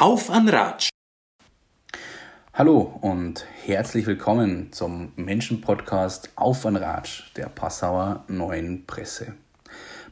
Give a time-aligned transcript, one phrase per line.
[0.00, 0.90] Auf an Ratsch!
[2.54, 9.34] Hallo und herzlich willkommen zum Menschenpodcast Auf an Ratsch der Passauer Neuen Presse.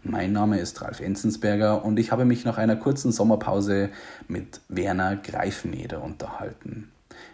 [0.03, 3.91] Mein Name ist Ralf Enzensberger und ich habe mich nach einer kurzen Sommerpause
[4.27, 6.91] mit Werner Greifeneder unterhalten.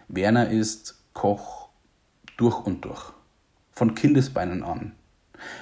[0.07, 1.69] Werner ist Koch
[2.37, 3.13] durch und durch,
[3.71, 4.91] von Kindesbeinen an.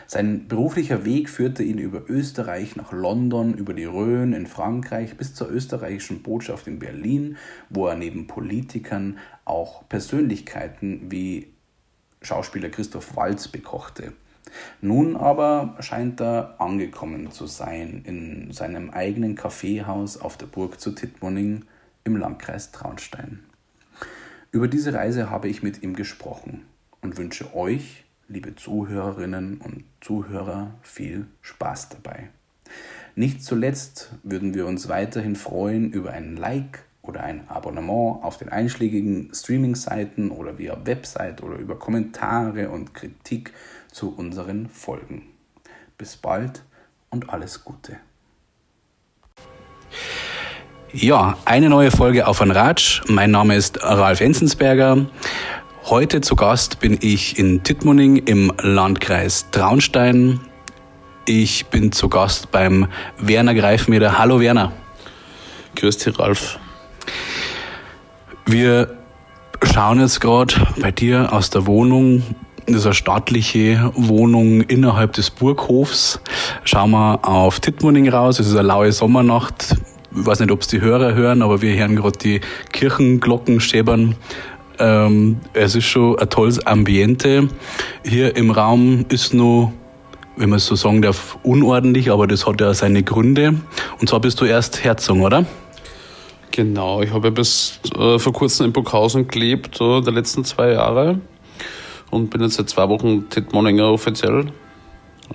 [0.07, 5.33] Sein beruflicher Weg führte ihn über Österreich nach London, über die Rhön in Frankreich bis
[5.33, 7.37] zur österreichischen Botschaft in Berlin,
[7.69, 11.47] wo er neben Politikern auch Persönlichkeiten wie
[12.21, 14.13] Schauspieler Christoph Walz bekochte.
[14.81, 20.91] Nun aber scheint er angekommen zu sein in seinem eigenen Kaffeehaus auf der Burg zu
[20.91, 21.63] Tittmoning
[22.03, 23.39] im Landkreis Traunstein.
[24.51, 26.65] Über diese Reise habe ich mit ihm gesprochen
[27.01, 32.29] und wünsche euch, liebe Zuhörerinnen und Zuhörer, viel Spaß dabei.
[33.15, 38.49] Nicht zuletzt würden wir uns weiterhin freuen über ein Like oder ein Abonnement auf den
[38.49, 43.51] einschlägigen Streaming-Seiten oder via Website oder über Kommentare und Kritik
[43.91, 45.23] zu unseren Folgen.
[45.97, 46.63] Bis bald
[47.09, 47.97] und alles Gute.
[50.93, 53.01] Ja, eine neue Folge auf ein Ratsch.
[53.07, 55.07] Mein Name ist Ralf Enzensberger.
[55.85, 60.39] Heute zu Gast bin ich in Tittmoning im Landkreis Traunstein.
[61.25, 62.87] Ich bin zu Gast beim
[63.17, 64.19] Werner Greifmeder.
[64.19, 64.71] Hallo Werner.
[65.75, 66.59] Grüß dich, Ralf.
[68.45, 68.95] Wir
[69.73, 72.23] schauen jetzt gerade bei dir aus der Wohnung.
[72.67, 76.21] Das ist eine staatliche Wohnung innerhalb des Burghofs.
[76.63, 78.39] Schauen wir auf Tittmoning raus.
[78.39, 79.75] Es ist eine laue Sommernacht.
[80.13, 82.41] Ich weiß nicht, ob es die Hörer hören, aber wir hören gerade die
[82.73, 84.15] Kirchenglocken schäbern.
[84.81, 87.49] Ähm, es ist schon ein tolles Ambiente.
[88.03, 89.71] Hier im Raum ist nur,
[90.37, 93.53] wenn man es so sagen darf, unordentlich, aber das hat ja seine Gründe.
[93.99, 95.45] Und zwar bist du erst Herzog, oder?
[96.49, 101.19] Genau, ich habe bis äh, vor kurzem in Burghausen gelebt, äh, der letzten zwei Jahre.
[102.09, 104.47] Und bin jetzt seit zwei Wochen Tittmoninger offiziell.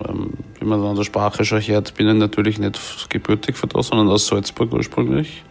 [0.06, 3.86] Ähm, wie man an der Sprache schon hört, bin ich natürlich nicht gebürtig für das,
[3.86, 5.44] sondern aus Salzburg ursprünglich.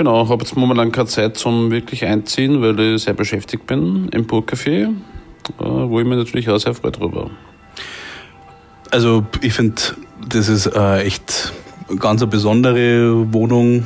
[0.00, 4.26] Genau, habe jetzt momentan keine Zeit zum wirklich einziehen, weil ich sehr beschäftigt bin im
[4.26, 4.92] Burgcafé, äh,
[5.58, 7.28] wo ich mich natürlich auch sehr freue drüber.
[8.90, 9.74] Also ich finde,
[10.26, 11.52] das ist äh, echt
[11.98, 13.84] ganz eine besondere Wohnung.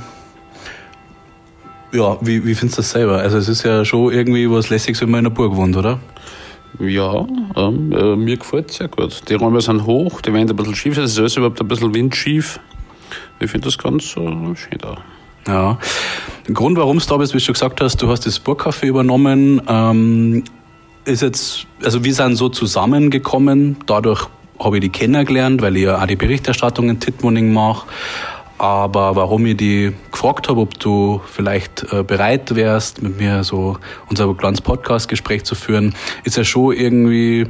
[1.91, 3.19] Ja, wie, wie findest du das selber?
[3.19, 5.99] Also es ist ja schon irgendwie was Lässiges, wenn man in einer Burg wohnt, oder?
[6.79, 7.27] Ja,
[7.57, 9.29] ähm, äh, mir gefällt es sehr gut.
[9.29, 11.93] Die Räume sind hoch, die Wände ein bisschen schief, es ist alles überhaupt ein bisschen
[11.93, 12.61] windschief.
[13.41, 14.99] Ich finde das ganz äh, schön da.
[15.47, 15.79] Ja.
[16.47, 19.63] Der Grund, warum du da bist, wie du gesagt hast, du hast das Burgcafé übernommen,
[19.69, 20.45] ähm,
[21.05, 24.29] ist jetzt, also wir sind so zusammengekommen, dadurch
[24.59, 27.87] habe ich die kennengelernt, weil ich ja auch die Berichterstattung in Titmoning mache.
[28.57, 33.79] Aber warum ich die gefragt habe, ob du vielleicht äh, bereit wärst, mit mir so
[34.09, 37.47] unser kleines Podcast-Gespräch zu führen, ist ja schon irgendwie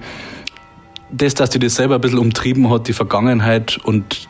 [1.11, 4.29] das, dass dir das selber ein bisschen umtrieben hat, die Vergangenheit und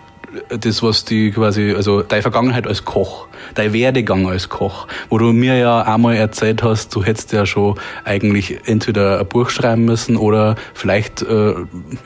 [0.48, 5.32] das, was die quasi, also deine Vergangenheit als Koch, dein Werdegang als Koch, wo du
[5.32, 10.16] mir ja einmal erzählt hast, du hättest ja schon eigentlich entweder ein Buch schreiben müssen
[10.16, 11.54] oder vielleicht, äh,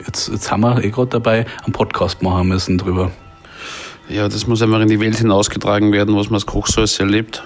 [0.05, 3.11] jetzt, jetzt haben wir eh gerade dabei, einen Podcast machen müssen drüber.
[4.07, 6.99] Ja, das muss einfach in die Welt hinausgetragen werden, was man als Koch so alles
[6.99, 7.43] erlebt.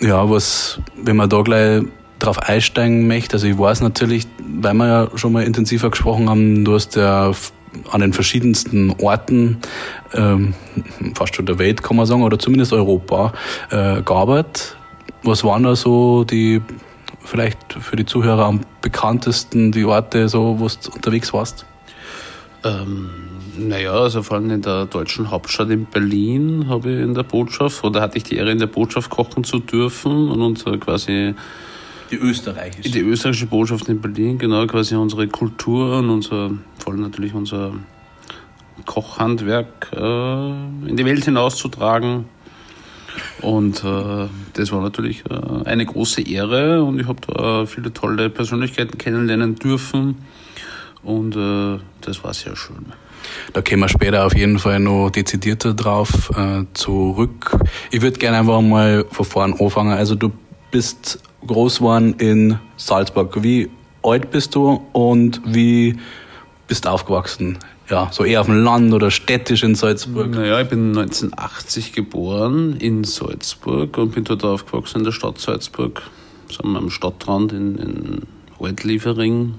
[0.00, 1.82] Ja, was, wenn man da gleich
[2.18, 6.64] drauf einsteigen möchte, also ich weiß natürlich, weil wir ja schon mal intensiver gesprochen haben,
[6.64, 7.32] du hast ja
[7.90, 9.58] an den verschiedensten Orten,
[10.14, 10.54] ähm,
[11.14, 13.32] fast schon der Welt kann man sagen, oder zumindest Europa,
[13.70, 14.76] äh, gearbeitet.
[15.22, 16.60] Was waren da so die,
[17.20, 21.64] vielleicht für die Zuhörer am bekanntesten, die Orte, so, wo du unterwegs warst?
[22.64, 23.10] Ähm,
[23.56, 27.84] naja, also vor allem in der deutschen Hauptstadt in Berlin habe ich in der Botschaft,
[27.84, 31.34] oder hatte ich die Ehre, in der Botschaft kochen zu dürfen und unser quasi
[32.12, 32.90] die österreichische.
[32.90, 37.72] Die österreichische Botschaft in Berlin, genau, quasi unsere Kultur und unser, vor allem natürlich unser
[38.86, 40.50] Kochhandwerk äh,
[40.88, 42.26] in die Welt hinauszutragen.
[43.40, 48.30] Und äh, das war natürlich äh, eine große Ehre und ich habe da viele tolle
[48.30, 50.16] Persönlichkeiten kennenlernen dürfen
[51.02, 52.86] und äh, das war sehr schön.
[53.52, 57.56] Da kommen wir später auf jeden Fall noch dezidierter drauf äh, zurück.
[57.90, 59.92] Ich würde gerne einfach mal von vorn anfangen.
[59.92, 60.32] Also du
[60.70, 63.42] bist groß geworden in Salzburg.
[63.42, 63.70] Wie
[64.02, 65.98] alt bist du und wie
[66.66, 67.58] bist du aufgewachsen?
[67.88, 70.30] Ja, so eher auf dem Land oder städtisch in Salzburg?
[70.30, 76.02] Naja, ich bin 1980 geboren in Salzburg und bin dort aufgewachsen in der Stadt Salzburg.
[76.50, 78.22] Sagen wir am Stadtrand in, in
[78.58, 79.54] Altliefering.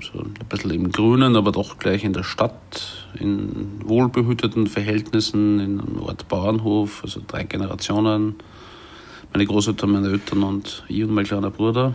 [0.00, 5.80] So ein bisschen im Grünen, aber doch gleich in der Stadt, in wohlbehüteten Verhältnissen, in
[5.80, 8.36] einem Ort Bauernhof, also drei Generationen.
[9.32, 11.94] Meine Großeltern, meine Eltern und ich und mein kleiner Bruder.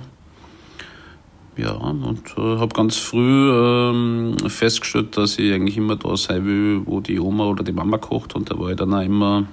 [1.56, 6.81] Ja, und äh, habe ganz früh ähm, festgestellt, dass ich eigentlich immer da sein will,
[6.86, 8.36] wo die Oma oder die Mama kocht.
[8.36, 9.45] Und da war ich dann auch immer,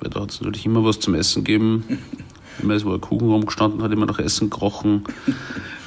[0.00, 1.84] weil da hat es natürlich immer was zum Essen gegeben.
[2.62, 5.04] Immer, es war ein Kuchen rumgestanden, hat immer nach Essen gekrochen.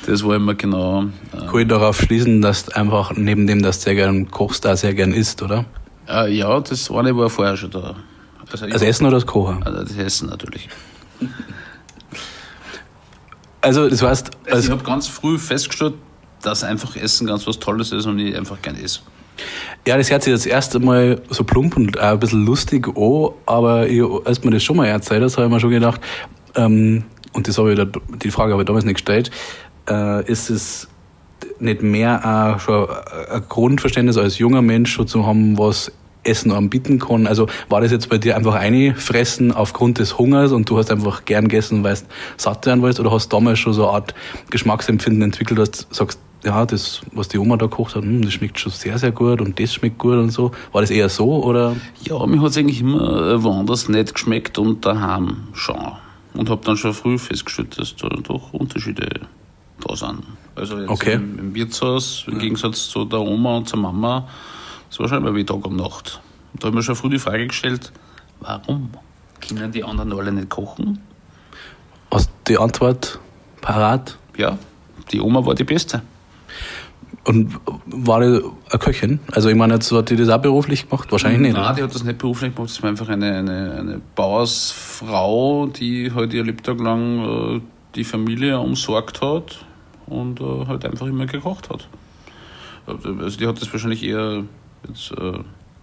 [0.08, 1.04] Das war immer genau.
[1.31, 4.66] Äh, Kann ich darauf schließen, dass du einfach neben dem, dass du sehr gern kochst,
[4.66, 5.66] da sehr gern isst, oder?
[6.10, 7.96] Äh, ja, das eine war vorher schon da.
[8.51, 9.63] Also das Essen oder das Kochen?
[9.63, 10.69] Also das Essen natürlich.
[13.62, 14.31] Also das heißt...
[14.44, 15.94] Also, also ich habe ganz früh festgestellt,
[16.42, 19.00] dass einfach Essen ganz was Tolles ist und ich einfach gerne esse.
[19.88, 23.30] Ja, das hört sich das erste Mal so plump und auch ein bisschen lustig an,
[23.45, 26.01] aber ich, als mir das schon mal erzählt hast, habe ich mir schon gedacht,
[26.56, 27.04] ähm,
[27.34, 29.31] und das habe ich da, die Frage habe ich damals nicht gestellt,
[29.89, 30.88] äh, ist es
[31.60, 32.88] nicht mehr auch schon
[33.31, 35.92] ein Grundverständnis als junger Mensch schon zu haben, was
[36.24, 37.28] Essen anbieten kann.
[37.28, 38.60] Also war das jetzt bei dir einfach
[38.96, 42.02] fressen aufgrund des Hungers und du hast einfach gern gegessen, weil du
[42.38, 44.14] satt werden wolltest oder hast du damals schon so eine Art
[44.50, 48.34] Geschmacksempfinden entwickelt, dass du sagst, ja, das, was die Oma da gekocht hat, hm, das
[48.34, 50.52] schmeckt schon sehr, sehr gut und das schmeckt gut und so.
[50.72, 51.75] War das eher so oder?
[52.02, 55.94] Ja, mir hat es eigentlich immer woanders nicht geschmeckt und daheim schon.
[56.34, 59.22] Und habe dann schon früh festgestellt, dass da doch Unterschiede
[59.88, 60.24] da sind.
[60.56, 61.14] Also jetzt okay.
[61.14, 62.40] im, im Wirtshaus, im ja.
[62.40, 64.28] Gegensatz zu der Oma und zur Mama,
[64.94, 66.22] das war schon immer wie Tag und Nacht.
[66.54, 67.92] Und da habe ich mir schon früh die Frage gestellt,
[68.42, 68.92] warum
[69.42, 71.00] können die anderen alle nicht kochen?
[72.12, 73.18] Hast die Antwort
[73.60, 74.19] parat?
[74.38, 74.60] Ja,
[75.12, 76.04] die Oma war die Beste.
[77.24, 79.19] Und war die eine Köchin?
[79.31, 81.12] Also ich meine, jetzt hat die das auch beruflich gemacht?
[81.12, 81.54] Wahrscheinlich nicht.
[81.54, 81.74] Nein, oder?
[81.74, 82.69] die hat das nicht beruflich gemacht.
[82.69, 87.62] Das war einfach eine, eine, eine Bauersfrau, die halt ihr Lebtag lang äh,
[87.96, 89.66] die Familie umsorgt hat
[90.06, 91.88] und äh, halt einfach immer gekocht hat.
[92.86, 94.44] Also die hat das wahrscheinlich eher
[94.88, 95.39] jetzt äh,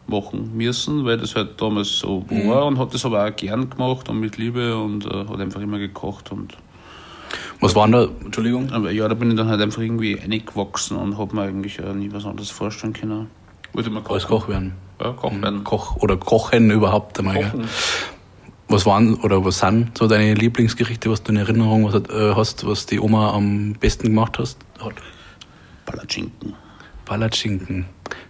[0.07, 2.49] machen müssen, weil das halt damals so mhm.
[2.49, 5.61] war und hat das aber auch gern gemacht und mit Liebe und äh, hat einfach
[5.61, 6.57] immer gekocht und
[7.61, 8.73] was waren da, Entschuldigung?
[8.73, 11.95] Aber ja, da bin ich dann halt einfach irgendwie reingewachsen und habe mir eigentlich äh,
[11.95, 13.29] nie was anderes vorstellen können.
[13.73, 14.15] Wollte mal kochen.
[14.15, 14.73] Als Koch werden.
[15.01, 15.43] Ja, Koch mhm.
[15.43, 15.65] werden.
[15.65, 17.37] Koch oder Kochen überhaupt einmal.
[17.37, 17.69] Kochen.
[18.69, 22.67] Was waren oder was sind so deine Lieblingsgerichte, was du in Erinnerung was, äh, hast,
[22.67, 24.95] was die Oma am besten gemacht hast, hat?
[25.87, 26.55] Palatschinken.
[27.11, 27.87] Palatschinken.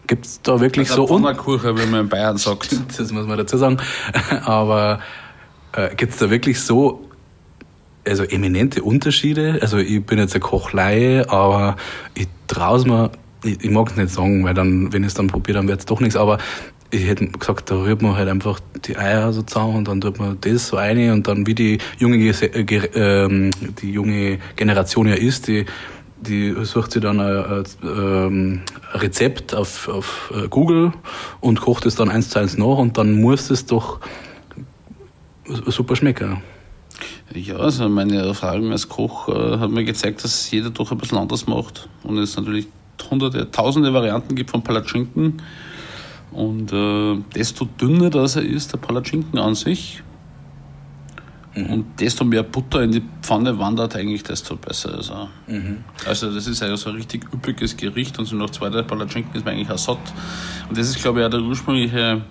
[0.07, 1.19] Gibt es da wirklich also so...
[1.19, 2.75] Pfannkuchen, wie man in Bayern sagt.
[2.99, 3.77] das muss man dazu sagen.
[4.47, 5.01] Aber
[5.73, 7.07] äh, gibt es da wirklich so
[8.09, 9.59] also eminente Unterschiede?
[9.61, 11.77] Also ich bin jetzt ein Kochleihe, aber
[12.15, 13.11] ich traue mir,
[13.45, 15.81] ich, ich mag es nicht sagen, weil dann, wenn ich es dann probiere, dann wird
[15.81, 16.39] es doch nichts, aber
[16.91, 20.19] ich hätte gesagt, da rührt man halt einfach die Eier so zusammen und dann tut
[20.19, 23.51] man das so eine und dann wie die junge, äh,
[23.83, 25.67] die junge Generation ja ist, die
[26.21, 28.63] die sucht sich dann ein, ein,
[28.93, 30.93] Rezept auf, auf äh, Google
[31.41, 34.01] und kocht es dann eins zu eins nach und dann muss es doch
[35.67, 36.43] super schmecken.
[37.35, 41.19] Ja, also meine Erfahrung als Koch äh, hat mir gezeigt, dass jeder doch ein bisschen
[41.19, 42.67] anders macht und es natürlich
[43.11, 45.41] hunderte, tausende Varianten gibt von Palatschinken
[46.33, 50.03] und äh, desto dünner das er ist, der Palatschinken an sich,
[51.55, 51.67] Mhm.
[51.67, 55.29] Und desto mehr Butter in die Pfanne wandert, eigentlich desto besser ist er.
[55.49, 55.79] Mhm.
[56.07, 59.35] Also das ist ja so ein richtig üppiges Gericht und so nach zwei, drei Palatschinken
[59.35, 59.99] ist man eigentlich auch satt.
[60.69, 62.23] Und das ist, glaube ich, auch der ursprüngliche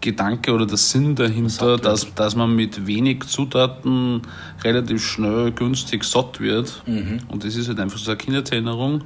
[0.00, 4.22] Gedanke oder der Sinn dahinter, dass, dass man mit wenig Zutaten
[4.64, 6.82] relativ schnell günstig satt wird.
[6.86, 7.20] Mhm.
[7.28, 9.04] Und das ist halt einfach so eine Kindheitserinnerung,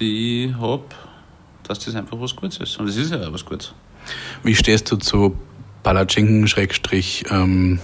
[0.00, 0.84] die ich habe,
[1.62, 2.78] dass das einfach was Gutes ist.
[2.80, 3.72] Und das ist ja auch was Gutes.
[4.42, 5.36] Wie stehst du zu
[5.84, 7.78] Palatschinken, Schrägstrich, ähm,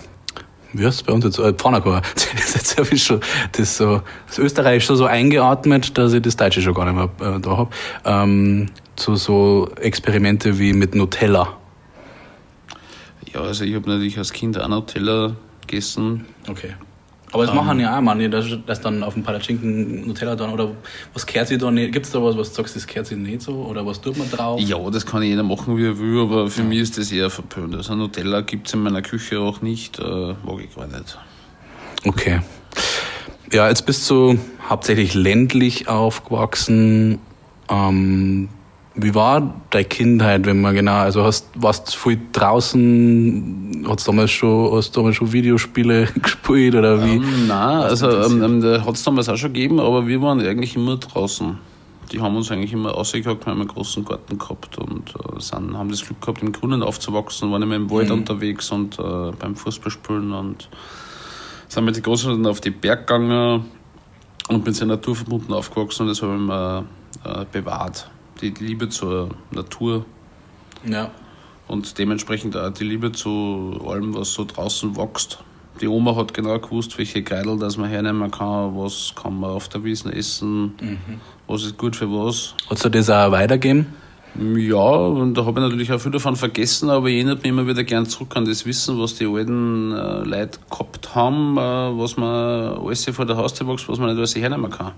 [0.72, 1.38] wie heißt es bei uns jetzt?
[1.38, 2.00] Äh, Pfannkuchen.
[2.14, 3.20] Das, ist jetzt schon,
[3.52, 7.36] das, so, das Österreich schon so eingeatmet, dass ich das Deutsche schon gar nicht mehr
[7.36, 7.70] äh, da habe.
[8.04, 11.56] Ähm, zu so Experimente wie mit Nutella.
[13.32, 16.26] Ja, also ich habe natürlich als Kind auch Nutella gegessen.
[16.48, 16.74] Okay.
[17.32, 20.50] Aber das um, machen ja auch manche, dass, dass dann auf dem Palatschinken Nutella dann,
[20.52, 20.72] oder
[21.14, 21.92] was kehrt sich da nicht?
[21.92, 23.54] Gibt es da was, was du sagst, das kehrt sich nicht so?
[23.54, 24.60] Oder was tut man drauf?
[24.60, 26.68] Ja, das kann jeder machen, wie er will, aber für ja.
[26.68, 27.75] mich ist das eher verpönt.
[27.75, 31.18] Also Nutella gibt es in meiner Küche auch nicht, äh, mag ich gar nicht.
[32.04, 32.40] Okay.
[33.52, 37.18] Ja, jetzt bist du hauptsächlich ländlich aufgewachsen.
[37.68, 38.49] Ähm,
[38.94, 44.11] wie war deine Kindheit, wenn man genau, also hast, warst du viel draußen, hast du
[44.11, 47.14] damals schon, hast du damals schon Videospiele gespielt oder wie?
[47.14, 50.75] Ähm, nein, also ähm, ähm hat es damals auch schon gegeben, aber wir waren eigentlich
[50.75, 51.59] immer draußen.
[52.11, 55.76] Die haben uns eigentlich immer ausgehockt, wir haben einen großen Garten gehabt und äh, sind,
[55.76, 58.14] haben das Glück gehabt, im Grünen aufzuwachsen, waren immer im Wald mhm.
[58.14, 60.68] unterwegs und äh, beim Fußballspielen und
[61.68, 63.66] sind mit den Großeltern auf die Berg gegangen
[64.49, 66.85] und bin sehr naturverbunden aufgewachsen und das habe ich mir
[67.25, 68.11] äh, bewahrt.
[68.40, 70.04] Die Liebe zur Natur.
[70.85, 71.11] Ja.
[71.68, 75.38] Und dementsprechend auch die Liebe zu allem, was so draußen wächst.
[75.80, 79.68] Die Oma hat genau gewusst, welche Geidel das man hernehmen kann, was kann man auf
[79.68, 81.20] der Wiesn essen, mhm.
[81.47, 82.54] was ist gut für was.
[82.68, 83.87] Hat sie das auch weitergegeben?
[84.38, 87.66] Ja, und da habe ich natürlich auch viel davon vergessen, aber ich erinnere mich immer
[87.66, 92.16] wieder gern zurück an das Wissen, was die alten äh, Leute gehabt haben, äh, was
[92.16, 94.92] man alles vor der Haustür wächst, was man nicht alles hernehmen kann.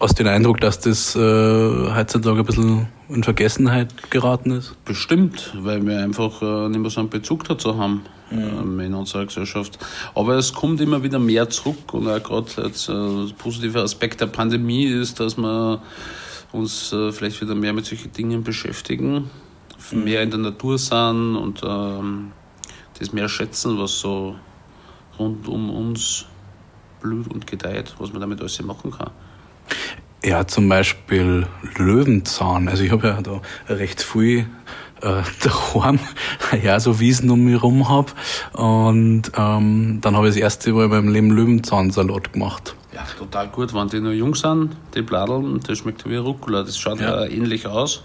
[0.00, 4.76] Hast du den Eindruck, dass das äh, heutzutage ein bisschen in Vergessenheit geraten ist?
[4.84, 8.78] Bestimmt, weil wir einfach äh, nicht mehr so einen Bezug dazu haben mhm.
[8.78, 9.76] äh, in unserer Gesellschaft.
[10.14, 14.26] Aber es kommt immer wieder mehr zurück und auch gerade als äh, positiver Aspekt der
[14.26, 15.80] Pandemie ist, dass man
[16.52, 19.28] uns äh, vielleicht wieder mehr mit solchen Dingen beschäftigen,
[19.90, 20.04] mhm.
[20.04, 22.30] mehr in der Natur sind und ähm,
[23.00, 24.36] das mehr schätzen, was so
[25.18, 26.24] rund um uns
[27.00, 29.10] blüht und gedeiht, was man damit alles machen kann.
[30.24, 31.46] Ja, zum Beispiel
[31.76, 32.68] Löwenzahn.
[32.68, 34.46] Also ich habe ja da recht viel
[35.00, 35.98] äh, daheim
[36.62, 38.12] ja so Wiesen um mich herum hab
[38.52, 42.74] und ähm, dann habe ich das erste Mal in meinem Leben Löwenzahnsalat gemacht.
[42.92, 43.74] Ja, total gut.
[43.74, 46.64] Wenn die noch jung sind, die Bladeln, das schmeckt wie Rucola.
[46.64, 47.24] Das schaut ja.
[47.24, 48.02] ja ähnlich aus.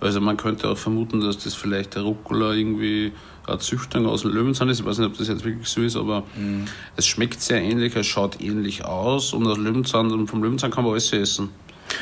[0.00, 3.12] Also man könnte auch vermuten, dass das vielleicht der Rucola irgendwie
[3.58, 4.80] Züchtung aus dem Löwenzahn ist.
[4.80, 6.64] Ich weiß nicht, ob das jetzt wirklich so ist, aber mhm.
[6.96, 10.92] es schmeckt sehr ähnlich, es schaut ähnlich aus und aus Löwenzahn, vom Löwenzahn kann man
[10.92, 11.50] alles essen.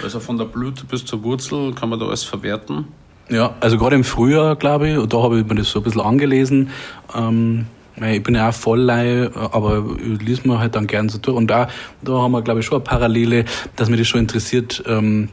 [0.02, 2.86] Also von der Blüte bis zur Wurzel kann man da alles verwerten.
[3.28, 5.82] Ja, also gerade im Frühjahr, glaube ich, und da habe ich mir das so ein
[5.82, 6.70] bisschen angelesen.
[7.14, 11.36] Ähm, ich bin ja auch Vollleihe, aber ich lese mir halt dann gern so durch.
[11.36, 11.68] Und da,
[12.02, 13.44] da haben wir, glaube ich, schon eine Parallele,
[13.76, 15.28] dass mich das schon interessiert, ähm,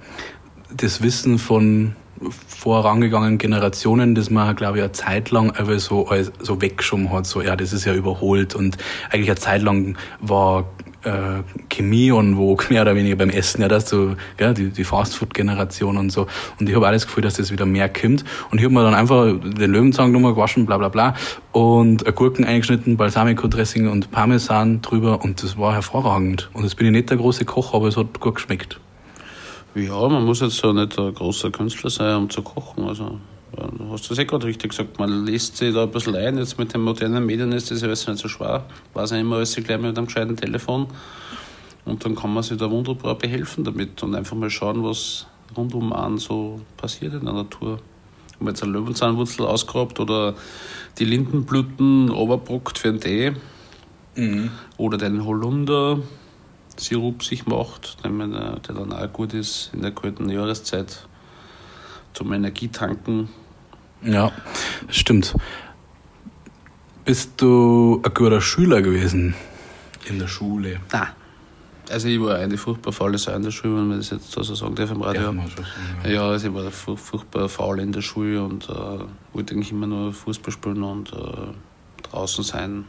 [0.76, 1.96] das Wissen von
[2.48, 6.10] vorangegangenen Generationen, das man, glaube ich, eine Zeit lang einfach so,
[6.40, 8.78] so weggeschoben hat, so, ja, das ist ja überholt und
[9.10, 10.66] eigentlich eine Zeit lang war
[11.04, 14.84] äh, Chemie und wo mehr oder weniger beim Essen, ja, das so, ja, die, die
[14.84, 16.28] Fastfood-Generation und so.
[16.60, 18.24] Und ich habe alles Gefühl, dass das wieder mehr kommt.
[18.52, 21.16] Und ich habe mir dann einfach den Löwenzahn nochmal gewaschen, bla bla bla,
[21.52, 26.50] und Gurken eingeschnitten, Balsamico-Dressing und Parmesan drüber und das war hervorragend.
[26.54, 28.80] Und jetzt bin ich nicht der große Koch, aber es hat gut geschmeckt.
[29.76, 32.86] Ja, man muss jetzt so nicht ein großer Künstler sein, um zu kochen.
[32.86, 33.20] Also,
[33.56, 34.98] du hast das eh gerade richtig gesagt.
[34.98, 36.38] Man lässt sich da ein bisschen ein.
[36.40, 38.66] Jetzt mit den modernen Medien ist das ja alles nicht so schwer.
[38.94, 40.88] Weiß ja immer alles gleich mit einem gescheiten Telefon.
[41.86, 45.94] Und dann kann man sich da wunderbar behelfen damit und einfach mal schauen, was rundum
[45.94, 47.80] an so passiert in der Natur.
[48.38, 50.34] Wenn man jetzt eine Löwenzahnwurzel ausgrabt oder
[50.98, 53.34] die Lindenblüten oberbrockt für einen Tee
[54.16, 54.52] mhm.
[54.78, 56.00] oder den Holunder
[56.80, 61.08] Sirup sich macht, der dann auch gut ist in der kalten Jahreszeit
[62.14, 63.30] zum Energietanken.
[64.02, 64.32] Ja,
[64.90, 65.36] stimmt.
[67.06, 69.36] Bist du ein guter Schüler gewesen
[70.08, 70.80] in der Schule?
[70.92, 71.08] Nein.
[71.90, 74.44] Also ich war eine furchtbar faule Sau in der Schule, wenn man das jetzt so
[74.44, 75.22] sagen darf im Radio.
[75.24, 75.34] Ja,
[76.04, 76.10] ja.
[76.10, 79.00] ja also ich war furchtbar faul in der Schule und äh,
[79.34, 82.86] wollte eigentlich immer nur Fußball spielen und äh, draußen sein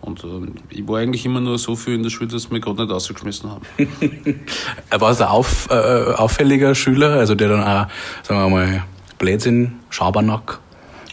[0.00, 2.82] und ähm, ich war eigentlich immer nur so viel in der Schule, dass mich gerade
[2.82, 3.66] nicht ausgeschmissen haben.
[4.90, 7.86] war es ein auf, äh, auffälliger Schüler, also der dann auch,
[8.22, 8.84] sagen wir mal,
[9.18, 10.58] Blödsinn, Schabernack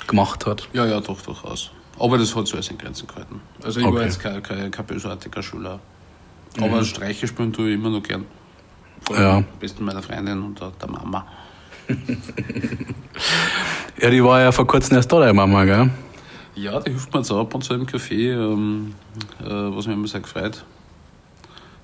[0.07, 0.69] gemacht hat?
[0.73, 1.71] Ja, ja, doch, durchaus.
[1.99, 3.41] Aber das hat so alles in Grenzen gehalten.
[3.63, 3.95] Also ich okay.
[3.95, 5.79] war jetzt kein, kein, kein bösartiger Schüler.
[6.57, 6.85] Aber mhm.
[6.85, 8.25] Streiche spielen tue ich immer noch gern.
[9.01, 9.37] Vor ja.
[9.37, 11.25] am besten meiner Freundin und der, der Mama.
[14.01, 15.89] ja, die war ja vor kurzem erst da, deine Mama, gell?
[16.57, 18.95] Ja, die hilft mir jetzt ab und zu im Café, ähm,
[19.39, 20.65] äh, was mich immer sehr gefreut.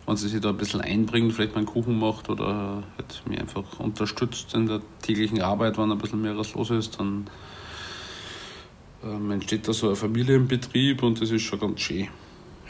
[0.08, 3.40] Wenn sie sich da ein bisschen einbringt, vielleicht mal einen Kuchen macht oder halt mich
[3.40, 7.28] einfach unterstützt in der täglichen Arbeit, wenn ein bisschen mehr was los ist, dann
[9.04, 12.08] ähm, entsteht da so ein Familienbetrieb und das ist schon ganz schön.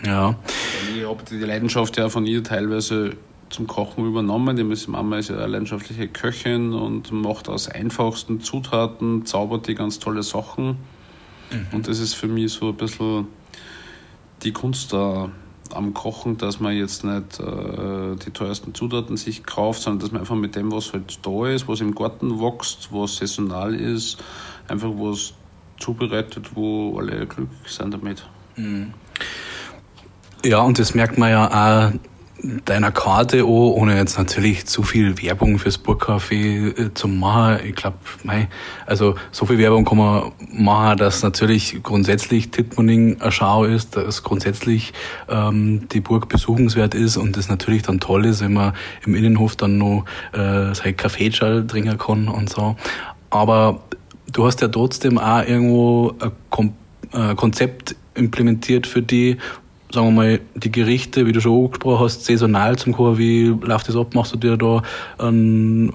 [0.06, 0.36] Ja.
[0.96, 3.16] Ich habe die Leidenschaft ja von ihr teilweise
[3.50, 4.58] zum Kochen übernommen.
[4.58, 10.00] Die Mama ist ja eine leidenschaftliche Köchin und macht aus einfachsten Zutaten, zaubert die ganz
[10.00, 10.78] tolle Sachen.
[11.54, 11.68] Mhm.
[11.72, 13.28] Und das ist für mich so ein bisschen
[14.44, 15.30] die Kunst da
[15.74, 20.22] am Kochen, dass man jetzt nicht äh, die teuersten Zutaten sich kauft, sondern dass man
[20.22, 24.18] einfach mit dem, was halt da ist, was im Garten wächst, was saisonal ist,
[24.68, 25.34] einfach was
[25.80, 28.26] zubereitet, wo alle glücklich sind damit.
[28.56, 28.94] Mhm.
[30.46, 31.94] Ja, und das merkt man ja auch
[32.66, 37.60] deiner Karte an, ohne jetzt natürlich zu viel Werbung fürs Burgcafé äh, zu machen.
[37.66, 37.98] Ich glaube,
[38.86, 44.24] also so viel Werbung kann man machen, dass natürlich grundsätzlich Tittmoning eine Schau ist, dass
[44.24, 44.94] grundsätzlich
[45.30, 48.74] ähm, die Burg besuchenswert ist und das natürlich dann toll ist, wenn man
[49.06, 52.76] im Innenhof dann noch äh, sein Kaffeeschall trinken kann und so.
[53.30, 53.80] Aber
[54.32, 59.38] du hast ja trotzdem auch irgendwo ein Konzept implementiert für die,
[59.94, 63.88] sagen wir mal, die Gerichte, wie du schon angesprochen hast, saisonal zum Kochen, wie läuft
[63.88, 64.16] das ab?
[64.16, 64.82] Machst du dir da
[65.20, 65.92] einen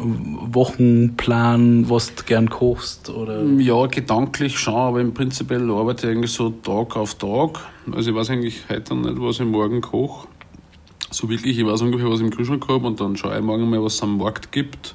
[0.54, 3.10] Wochenplan, was du gern kochst?
[3.10, 3.44] Oder?
[3.44, 7.58] Ja, gedanklich schon, aber im Prinzip arbeite ich eigentlich so Tag auf Tag.
[7.90, 10.28] Also ich weiß eigentlich heute nicht, was ich morgen koche.
[11.10, 13.68] So wirklich, ich weiß ungefähr, was ich im Kühlschrank habe und dann schaue ich morgen
[13.68, 14.94] mal, was es am Markt gibt.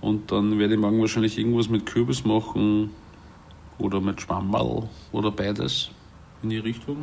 [0.00, 2.90] Und dann werde ich morgen wahrscheinlich irgendwas mit Kürbis machen
[3.78, 5.90] oder mit Schwammerl oder beides
[6.42, 6.96] in die Richtung.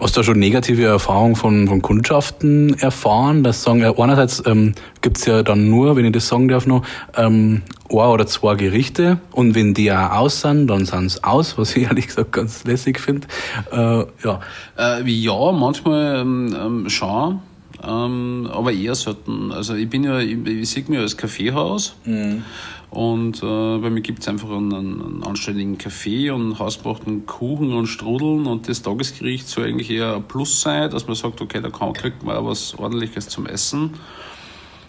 [0.00, 3.44] Hast du da schon negative Erfahrungen von, von Kundschaften erfahren?
[3.44, 6.86] Das sagen, einerseits ähm, gibt es ja dann nur, wenn ich das sagen darf noch,
[7.18, 11.58] ähm, ein oder zwei Gerichte und wenn die auch aus sind, dann sind sie aus,
[11.58, 13.26] was ich ehrlich gesagt ganz lässig finde.
[13.72, 14.40] Äh, ja.
[14.78, 17.40] Äh, ja, manchmal ähm, ähm schon.
[17.86, 19.52] Ähm, aber eher selten.
[19.52, 22.44] Also ich bin ja, ich, ich sehe mich als Kaffeehaus mhm.
[22.90, 27.86] Und äh, bei mir gibt es einfach einen, einen, anständigen Kaffee und hausgebrachten Kuchen und
[27.86, 31.70] Strudeln und das Tagesgericht soll eigentlich eher ein Plus sein, dass man sagt, okay, da
[31.70, 33.94] kann, kriegt man was ordentliches zum Essen.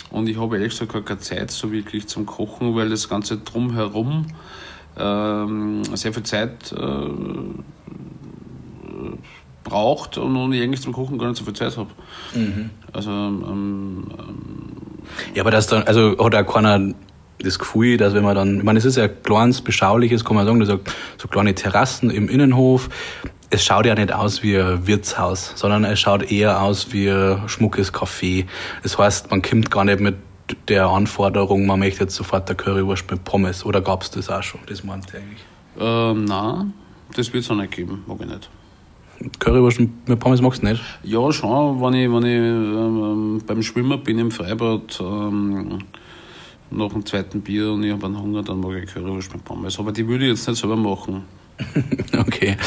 [0.10, 4.26] Und ich habe ehrlich gesagt keine Zeit so wirklich zum Kochen, weil das Ganze drumherum
[4.98, 7.08] ähm, sehr viel Zeit äh,
[9.64, 11.92] braucht und, und ich eigentlich zum Kochen gar nicht so viel Zeit habe.
[12.34, 12.72] Mhm.
[12.92, 14.44] Also, ähm, ähm,
[15.36, 16.94] ja, aber das dann, also hat auch keiner
[17.44, 20.36] das Gefühl, dass wenn man dann, ich meine, es ist ja ein kleines, beschauliches, kann
[20.36, 20.80] man sagen, so,
[21.18, 22.90] so kleine Terrassen im Innenhof.
[23.50, 27.50] Es schaut ja nicht aus wie ein Wirtshaus, sondern es schaut eher aus wie ein
[27.50, 28.46] schmuckes Café.
[28.84, 30.16] Das heißt, man kommt gar nicht mit
[30.68, 33.66] der Anforderung, man möchte jetzt sofort der Currywurst mit Pommes.
[33.66, 34.62] Oder gab es das auch schon?
[34.68, 35.46] Das meinte ich eigentlich.
[35.80, 36.74] Ähm, nein,
[37.16, 38.50] das wird es auch nicht geben, mag ich nicht.
[39.40, 40.82] Currywurst mit Pommes magst du nicht?
[41.04, 41.82] Ja, schon.
[41.82, 45.80] Wenn ich, wenn ich ähm, beim Schwimmen bin im Freibad, ähm,
[46.72, 49.78] nach dem zweiten Bier und ich habe einen Hunger, dann mag ich Currywurst mit Pommes.
[49.80, 51.24] Aber die würde ich jetzt nicht selber machen.
[52.18, 52.58] okay.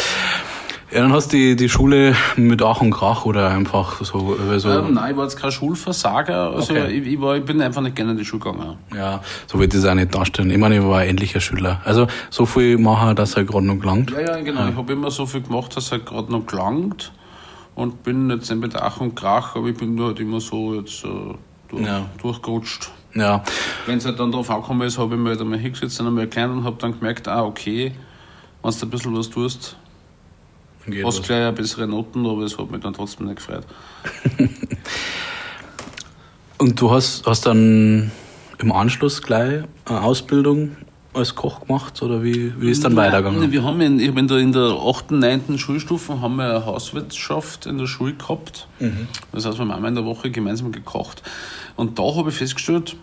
[0.94, 4.36] Ja, dann hast du die, die Schule mit Ach und Krach oder einfach so.
[4.58, 6.52] so ähm, nein, ich war jetzt kein Schulversager.
[6.52, 6.86] Also okay.
[6.86, 8.76] ich, ich, war, ich bin einfach nicht gerne in die Schule gegangen.
[8.94, 10.52] Ja, so wird das auch nicht darstellen.
[10.52, 11.80] Ich meine, ich war ein endlicher Schüler.
[11.84, 14.12] Also so viel machen, dass er gerade noch gelangt.
[14.12, 14.60] Ja, ja, genau.
[14.60, 14.68] Ja.
[14.68, 17.10] Ich habe immer so viel gemacht, dass er gerade noch gelangt.
[17.74, 21.04] Und bin jetzt nicht mit Ach und Krach, aber ich bin halt immer so jetzt
[21.04, 21.08] äh,
[21.70, 22.06] durch, ja.
[22.22, 22.92] durchgerutscht.
[23.14, 23.42] Ja.
[23.86, 26.24] Wenn es halt dann darauf angekommen ist, habe ich mir halt einmal hingesetzt und einmal
[26.24, 27.92] erklärt und habe dann gemerkt, ah, okay,
[28.62, 29.76] wenn du ein bisschen was tust,
[30.86, 33.64] Geht Hast gleich eine bessere Noten, aber es hat mich dann trotzdem nicht gefreut.
[36.58, 38.10] Und du hast, hast dann
[38.58, 40.76] im Anschluss gleich eine Ausbildung
[41.14, 43.52] als Koch gemacht oder wie, wie ist dann Nein, weitergegangen?
[43.52, 45.58] Wir haben in, ich habe in der, in der 8., 9.
[45.58, 48.66] Schulstufe haben wir eine Hauswirtschaft in der Schule gehabt.
[48.80, 49.08] Mhm.
[49.32, 51.22] Das heißt, wir haben einmal in der Woche gemeinsam gekocht.
[51.76, 52.96] Und da habe ich festgestellt,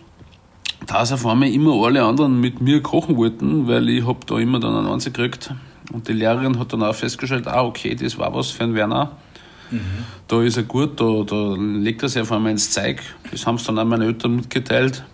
[0.86, 4.60] dass auf einmal immer alle anderen mit mir kochen wollten, weil ich habe da immer
[4.60, 5.54] dann einen Ansatz gekriegt
[5.92, 9.12] und die Lehrerin hat dann auch festgestellt, ah, okay, das war was für einen Werner.
[9.70, 9.80] Mhm.
[10.28, 13.02] Da ist er gut, da, da legt er sich auf einmal ins Zeug.
[13.30, 15.04] Das haben es dann auch meine Eltern mitgeteilt.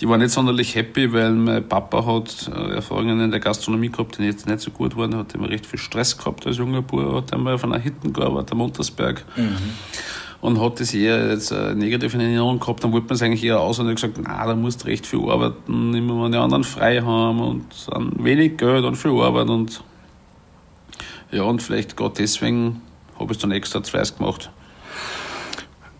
[0.00, 4.18] Die waren nicht sonderlich happy, weil mein Papa hat äh, Erfahrungen in der Gastronomie gehabt,
[4.18, 5.12] die jetzt nicht so gut waren.
[5.12, 8.12] Er hat immer recht viel Stress gehabt als junger Bub, hat einmal auf einer Hitten
[8.12, 9.24] gearbeitet, am Montersberg.
[9.36, 9.56] Mhm.
[10.40, 13.42] Und hat das eher jetzt äh, negativ in Erinnerung gehabt, dann wollte man es eigentlich
[13.42, 16.38] eher aus und hat gesagt, na, da musst du recht viel arbeiten, immer wenn die
[16.38, 19.82] anderen frei haben und dann wenig Geld und viel Arbeit und
[21.30, 22.80] ja, und vielleicht gerade deswegen
[23.18, 24.50] habe ich es dann extra zweiß gemacht.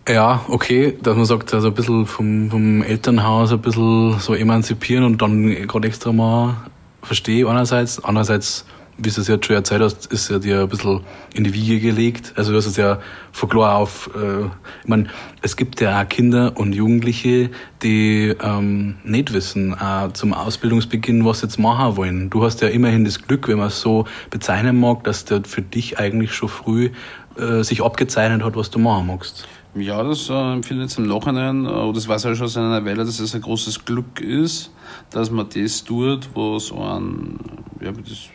[0.07, 5.03] Ja, okay, dass man sagt, also ein bisschen vom, vom Elternhaus ein bisschen so emanzipieren
[5.03, 6.55] und dann gerade extra mal
[7.03, 8.65] verstehe einerseits, andererseits
[8.99, 11.01] wie du es jetzt schon erzählt hast, ist ja dir ein bisschen
[11.33, 12.33] in die Wiege gelegt.
[12.35, 12.99] Also du hast es ja
[13.31, 15.07] von klar auf, äh, ich meine,
[15.41, 17.49] es gibt ja auch Kinder und Jugendliche,
[17.81, 22.29] die ähm, nicht wissen äh, zum Ausbildungsbeginn, was sie jetzt machen wollen.
[22.29, 25.61] Du hast ja immerhin das Glück, wenn man es so bezeichnen mag, dass der für
[25.61, 26.91] dich eigentlich schon früh
[27.37, 29.47] äh, sich abgezeichnet hat, was du machen magst.
[29.75, 32.83] Ja, das äh, empfinde ich jetzt im Nachhinein, äh, das weiß ich schon seit einer
[32.83, 34.71] Weile, dass es ein großes Glück ist,
[35.11, 37.39] dass man das tut, was ein,
[37.79, 38.29] ja, das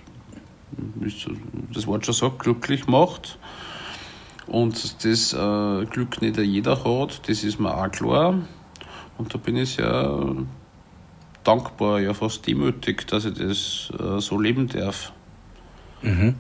[1.72, 3.38] das Wort schon sagt, glücklich macht.
[4.46, 8.38] Und das äh, Glück nicht jeder hat, das ist mir auch klar.
[9.16, 10.34] Und da bin ich sehr
[11.44, 15.12] dankbar, ja fast demütig, dass ich das äh, so leben darf.
[16.02, 16.34] Mhm.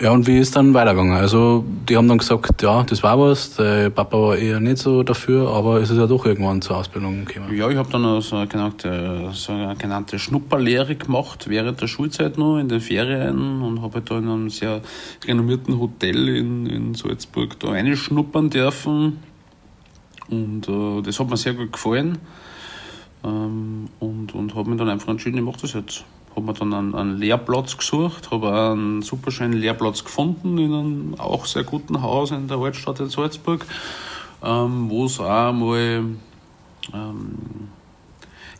[0.00, 1.16] Ja, und wie ist dann weitergegangen?
[1.16, 5.02] Also, die haben dann gesagt, ja, das war was, der Papa war eher nicht so
[5.02, 7.56] dafür, aber es ist ja doch irgendwann zur Ausbildung gekommen.
[7.56, 12.36] Ja, ich habe dann so eine, genannte, so eine genannte Schnupperlehre gemacht, während der Schulzeit
[12.36, 14.82] noch, in den Ferien, und habe da in einem sehr
[15.26, 19.20] renommierten Hotel in, in Salzburg da reinschnuppern dürfen.
[20.28, 22.18] Und äh, das hat mir sehr gut gefallen.
[23.24, 26.04] Ähm, und und habe mir dann einfach entschieden, ich mache das jetzt
[26.36, 31.14] habe mir dann einen, einen Lehrplatz gesucht, habe einen super schönen Lehrplatz gefunden in einem
[31.18, 33.64] auch sehr guten Haus in der Altstadt in Salzburg,
[34.44, 36.04] ähm, wo es auch mal
[36.92, 37.38] ähm,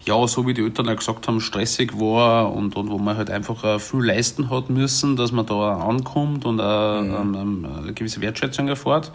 [0.06, 3.28] ja, so wie die Eltern auch gesagt haben, stressig war und, und wo man halt
[3.28, 7.34] einfach viel leisten hat müssen, dass man da ankommt und auch, mhm.
[7.34, 9.10] ähm, eine gewisse Wertschätzung erfährt.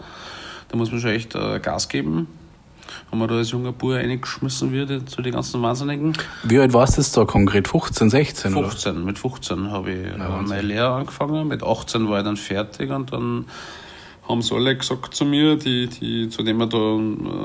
[0.68, 2.28] Da muss man schon echt äh, Gas geben.
[3.12, 6.14] Wenn man da als junger Bauer reingeschmissen wird zu den ganzen Wahnsinnigen.
[6.44, 7.68] Wie alt warst du jetzt da konkret?
[7.68, 8.52] 15, 16?
[8.52, 9.04] 15, oder?
[9.04, 11.46] mit 15 habe ich ja, meine Lehre angefangen.
[11.46, 13.44] Mit 18 war ich dann fertig und dann
[14.26, 16.78] haben sie alle gesagt zu mir, die, die, zu denen wir da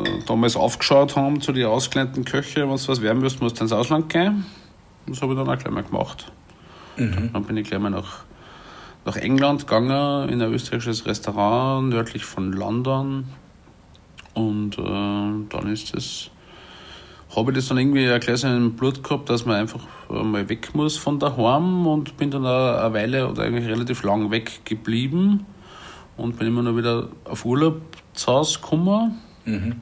[0.09, 3.63] äh, damals aufgeschaut haben, zu den ausgelernten Köche, wenn du was werden willst, musst du
[3.63, 4.45] ins Ausland gehen.
[5.05, 6.31] Das habe ich dann auch gleich mal gemacht.
[6.95, 7.31] Mhm.
[7.33, 8.23] Dann bin ich gleich mal nach,
[9.03, 13.25] nach England gegangen, in ein österreichisches Restaurant nördlich von London.
[14.37, 14.81] Und äh,
[15.49, 16.29] dann ist das,
[17.35, 20.75] habe ich das dann irgendwie ein kleines im Blut gehabt, dass man einfach mal weg
[20.75, 25.47] muss von daheim und bin dann eine Weile oder eigentlich relativ lang weg geblieben
[26.17, 27.81] und bin immer noch wieder auf Urlaub
[28.13, 29.17] zu Hause gekommen.
[29.45, 29.75] Mhm.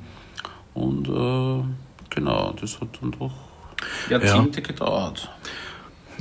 [0.74, 1.64] Und äh,
[2.16, 3.34] genau, das hat dann doch
[4.10, 4.68] Jahrzehnte ja.
[4.68, 5.30] gedauert.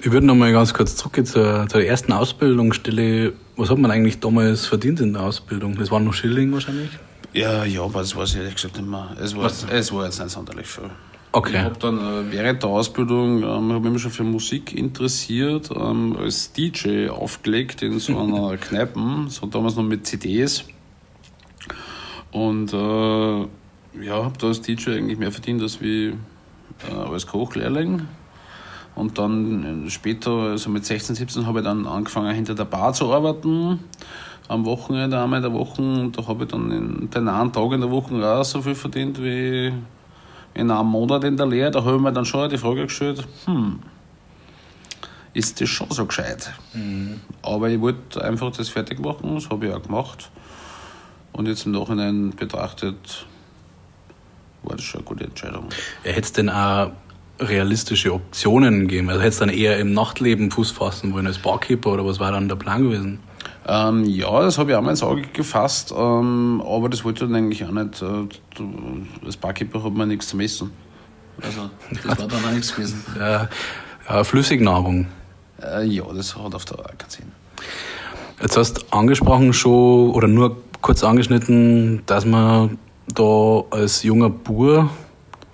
[0.02, 3.32] Ich würde noch mal ganz kurz zurückgehen zur, zur ersten Ausbildungsstelle.
[3.54, 5.76] Was hat man eigentlich damals verdient in der Ausbildung?
[5.76, 6.90] Das waren noch Schilling wahrscheinlich?
[7.34, 9.16] Ja, ja, aber das weiß ich ehrlich gesagt nicht mehr.
[9.20, 10.90] Es war, es war jetzt nicht sonderlich viel.
[11.32, 11.56] Okay.
[11.56, 16.16] Ich habe dann äh, während der Ausbildung, ähm, habe mich schon für Musik interessiert, ähm,
[16.16, 20.64] als DJ aufgelegt in so einer Kneipe, so damals noch mit CDs.
[22.30, 22.76] Und äh,
[24.04, 26.14] ja, habe da als DJ eigentlich mehr verdient als wie
[26.88, 28.02] äh, als Kochlehrling.
[28.94, 32.92] Und dann äh, später, also mit 16, 17, habe ich dann angefangen hinter der Bar
[32.92, 33.80] zu arbeiten.
[34.48, 35.82] Am Wochenende, einmal in der Woche.
[35.82, 38.74] Und da habe ich dann in den einen Tagen in der Woche auch so viel
[38.74, 39.72] verdient wie
[40.54, 43.26] in einem Monat in der Lehre, da habe ich mir dann schon die Frage gestellt,
[43.44, 43.80] hm,
[45.34, 46.52] ist das schon so gescheit?
[46.72, 47.20] Mhm.
[47.42, 50.30] Aber ich wollte einfach das fertig machen, das habe ich auch gemacht.
[51.32, 53.26] Und jetzt im Nachhinein betrachtet,
[54.62, 55.68] war das schon eine gute Entscheidung.
[56.04, 56.92] Hätte es denn auch
[57.40, 59.08] realistische Optionen gegeben?
[59.08, 62.30] Also hätte es dann eher im Nachtleben Fuß fassen wollen als Barkeeper oder was war
[62.30, 63.18] dann der Plan gewesen?
[63.66, 67.30] Ähm, ja, das habe ich auch mal ins Auge gefasst, ähm, aber das wollte ich
[67.30, 68.02] dann eigentlich auch nicht.
[68.02, 70.70] Äh, als Barkeeper hat man nichts zu messen.
[71.40, 73.04] Also, das war dann auch nichts gewesen.
[73.18, 73.48] Ja,
[74.08, 75.06] ja Flüssignahrung.
[75.62, 77.32] Äh, ja, das hat auf der keinen Sinn.
[78.40, 82.78] Jetzt hast du angesprochen schon, oder nur kurz angeschnitten, dass man
[83.14, 84.90] da als junger Bur,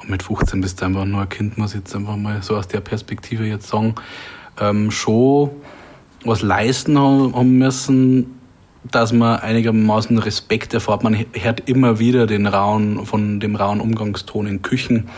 [0.07, 2.67] mit 15 bist du einfach nur ein Kind, muss ich jetzt einfach mal so aus
[2.67, 3.95] der Perspektive jetzt sagen,
[4.59, 5.51] ähm, schon
[6.25, 8.39] was leisten haben müssen,
[8.91, 11.03] dass man einigermaßen Respekt erfährt.
[11.03, 15.09] Man hört immer wieder den rauen, von dem rauen Umgangston in Küchen.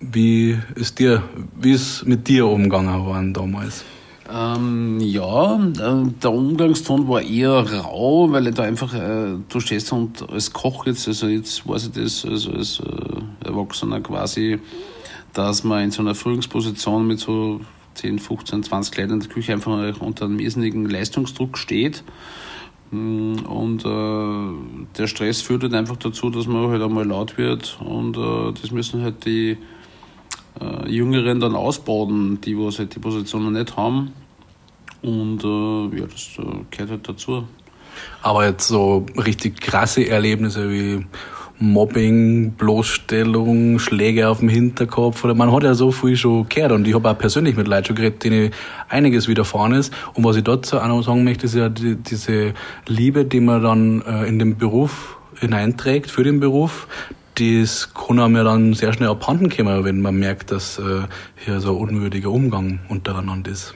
[0.00, 1.22] Wie ist dir,
[1.58, 3.84] wie ist mit dir umgegangen worden damals?
[4.32, 9.92] Ähm, ja, äh, der Umgangston war eher rau, weil ich da einfach, äh, du stehst
[9.92, 14.58] und als Koch jetzt, also jetzt weiß ich das, also als äh, Erwachsener quasi,
[15.32, 17.60] dass man in so einer Führungsposition mit so
[17.96, 22.04] 10, 15, 20 Leute in der Küche einfach unter einem irrsinnigen Leistungsdruck steht.
[22.90, 27.78] Mm, und äh, der Stress führt halt einfach dazu, dass man halt einmal laut wird
[27.84, 29.58] und äh, das müssen halt die
[30.60, 34.12] äh, Jüngeren dann ausbauen, die was halt die Positionen nicht haben.
[35.02, 37.46] Und äh, ja, das äh, gehört halt dazu.
[38.22, 41.06] Aber jetzt so richtig krasse Erlebnisse wie
[41.58, 45.24] Mobbing, Bloßstellung, Schläge auf dem Hinterkopf.
[45.24, 47.86] Oder man hat ja so viel schon gehört und ich habe auch persönlich mit Leuten
[47.86, 48.50] schon geredet, denen
[48.88, 49.92] einiges widerfahren ist.
[50.14, 52.54] Und was ich dazu auch noch sagen möchte, ist ja die, diese
[52.86, 56.86] Liebe, die man dann äh, in den Beruf hineinträgt, für den Beruf,
[57.36, 61.02] das kann einem ja dann sehr schnell abhanden kommen, wenn man merkt, dass äh,
[61.36, 63.74] hier so ein unwürdiger Umgang untereinander ist.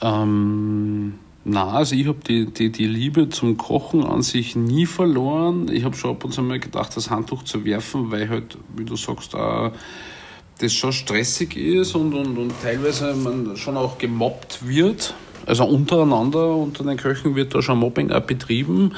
[0.00, 5.70] Ähm na, also ich habe die, die, die Liebe zum Kochen an sich nie verloren.
[5.70, 8.84] Ich habe schon ab und zu mal gedacht, das Handtuch zu werfen, weil halt, wie
[8.84, 9.72] du sagst, auch
[10.58, 15.14] das schon stressig ist und, und, und teilweise man schon auch gemobbt wird.
[15.46, 18.94] Also untereinander, unter den Köchen wird da schon Mobbing auch betrieben.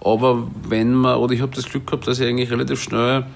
[0.00, 3.26] Aber wenn man, oder ich habe das Glück gehabt, dass ich eigentlich relativ schnell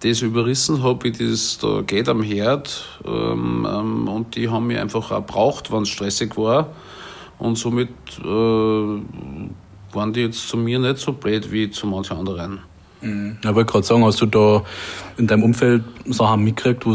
[0.00, 2.88] das überrissen habe, wie das da geht am Herd.
[3.04, 6.70] Ähm, ähm, und die haben mich einfach auch braucht, wenn es stressig war.
[7.42, 7.88] Und somit
[8.20, 12.60] äh, waren die jetzt zu mir nicht so blöd wie zu manchen anderen.
[13.00, 13.38] Mhm.
[13.42, 14.62] Ich wollte gerade sagen, hast du da
[15.16, 16.92] in deinem Umfeld Sachen mitgekriegt, wo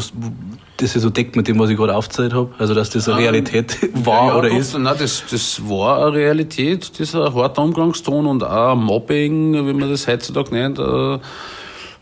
[0.78, 2.50] das sich so deckt mit dem, was ich gerade aufgezählt habe?
[2.60, 4.78] Also, dass das eine Realität war ja, ja, oder doch, ist?
[4.78, 10.08] Nein, das, das war eine Realität, dieser harte Umgangston und auch Mobbing, wie man das
[10.08, 10.80] heutzutage nennt.
[10.80, 11.20] Äh,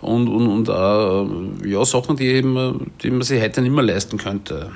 [0.01, 1.27] und, und, und auch
[1.65, 4.69] ja, Sachen, die, eben, die man sich heute nicht mehr leisten könnte.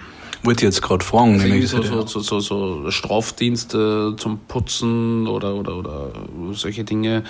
[0.44, 1.40] Wollte jetzt gerade fragen.
[1.40, 6.12] Also so, so, so, so, so Strafdienste zum Putzen oder, oder, oder
[6.52, 7.24] solche Dinge,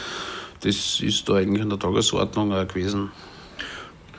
[0.61, 3.11] das ist da eigentlich in der Tagesordnung auch gewesen.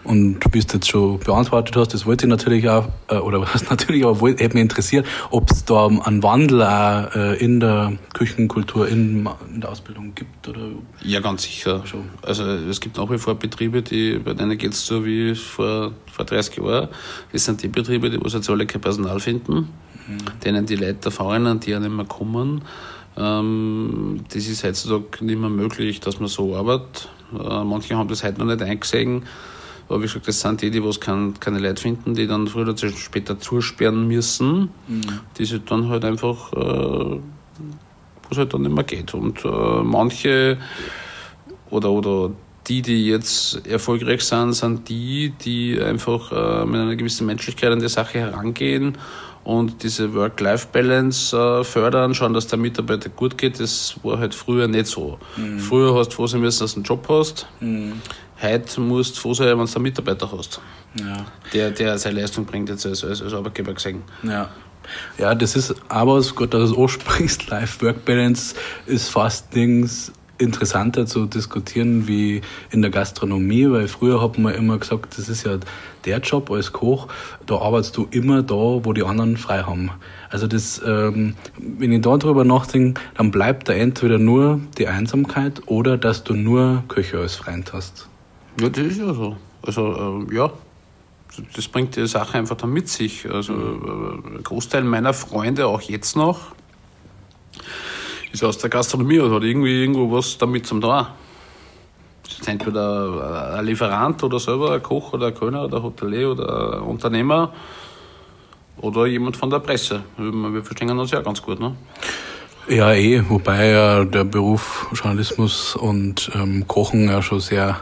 [0.02, 4.04] Und du jetzt schon beantwortet hast, das wollte ich natürlich auch, äh, oder was natürlich
[4.04, 8.88] auch, wollte, hätte mich interessiert, ob es da einen Wandel auch äh, in der Küchenkultur,
[8.88, 10.60] in, in, der Ausbildung gibt, oder?
[11.02, 11.82] Ja, ganz sicher.
[11.86, 12.08] Schon.
[12.22, 15.92] Also, es gibt nach wie vor Betriebe, die, bei denen geht es so wie vor,
[16.10, 16.88] vor 30 Jahren.
[17.32, 19.68] Das sind die Betriebe, die wo jetzt alle kein Personal finden,
[20.08, 20.18] mhm.
[20.42, 22.62] denen die Leute fahren, die ja nicht mehr kommen.
[23.18, 27.10] Ähm, das ist heutzutage nicht mehr möglich, dass man so arbeitet.
[27.34, 29.24] Äh, manche haben das heute noch nicht eingesehen
[29.90, 32.68] aber wie gesagt, das sind die, die was kein, keine Leute finden, die dann früher
[32.68, 35.20] oder später zusperren müssen, mhm.
[35.36, 37.20] die sich dann halt einfach, äh, wo
[38.30, 39.14] es halt dann nicht mehr geht.
[39.14, 40.58] Und äh, manche
[41.70, 42.30] oder, oder
[42.68, 47.80] die, die jetzt erfolgreich sind, sind die, die einfach äh, mit einer gewissen Menschlichkeit an
[47.80, 48.96] die Sache herangehen
[49.42, 53.58] und diese Work-Life-Balance äh, fördern, schauen, dass der Mitarbeiter gut geht.
[53.58, 55.18] Das war halt früher nicht so.
[55.36, 55.58] Mhm.
[55.58, 57.46] Früher hast du froh sein müssen, dass du einen Job hast.
[57.60, 57.94] Mhm.
[58.42, 60.60] Heute musst du froh sein, wenn du einen Mitarbeiter hast,
[60.98, 61.26] ja.
[61.52, 64.02] der, der seine Leistung bringt, jetzt als, als, als Arbeitgeber gesehen.
[64.22, 64.48] Ja.
[65.18, 68.54] Ja, das ist aber, gut, dass du es ansprichst, Life-Work-Balance
[68.86, 74.78] ist fast Dings interessanter zu diskutieren wie in der Gastronomie, weil früher hat man immer
[74.78, 75.58] gesagt, das ist ja
[76.06, 77.08] der Job als Koch,
[77.46, 79.90] da arbeitest du immer da, wo die anderen frei haben.
[80.30, 85.60] Also das, ähm, wenn ich da drüber nachdenke, dann bleibt da entweder nur die Einsamkeit
[85.66, 88.09] oder dass du nur Köche als Freund hast.
[88.58, 89.36] Ja, das ist ja so.
[89.62, 90.50] Also, äh, ja,
[91.54, 93.30] das bringt die Sache einfach dann mit sich.
[93.30, 96.52] Also, äh, ein Großteil meiner Freunde, auch jetzt noch,
[98.32, 101.06] ist aus der Gastronomie und hat irgendwie irgendwo was damit zum tun.
[102.24, 106.30] Das ist entweder ein Lieferant oder selber ein Koch oder ein Kölner oder ein Hotelier
[106.30, 107.52] oder ein Unternehmer
[108.78, 110.02] oder jemand von der Presse.
[110.16, 111.74] Wir verstehen uns ja ganz gut, ne?
[112.68, 117.80] Ja, eh, wobei ja der Beruf Journalismus und ähm, Kochen ja schon sehr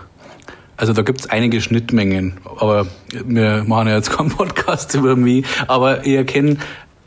[0.79, 6.07] also da gibt's einige Schnittmengen, aber wir machen ja jetzt keinen Podcast über mich, aber
[6.07, 6.57] ich erkenne,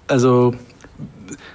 [0.07, 0.53] also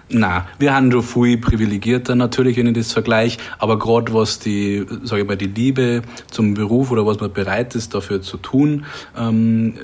[0.08, 4.86] na, wir haben schon viel privilegierter natürlich, wenn ich das vergleiche, aber gerade was die,
[5.02, 8.86] sage ich mal, die Liebe zum Beruf oder was man bereit ist dafür zu tun,
[9.18, 9.74] ähm,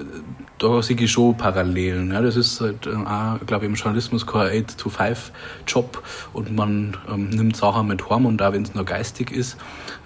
[0.63, 2.13] da sehe ich schon Parallelen.
[2.13, 7.31] Ja, das ist halt äh, auch, glaube ich, im Journalismus kein 8-to-5-Job und man ähm,
[7.31, 9.57] nimmt Sachen mit heim und auch wenn es nur geistig ist,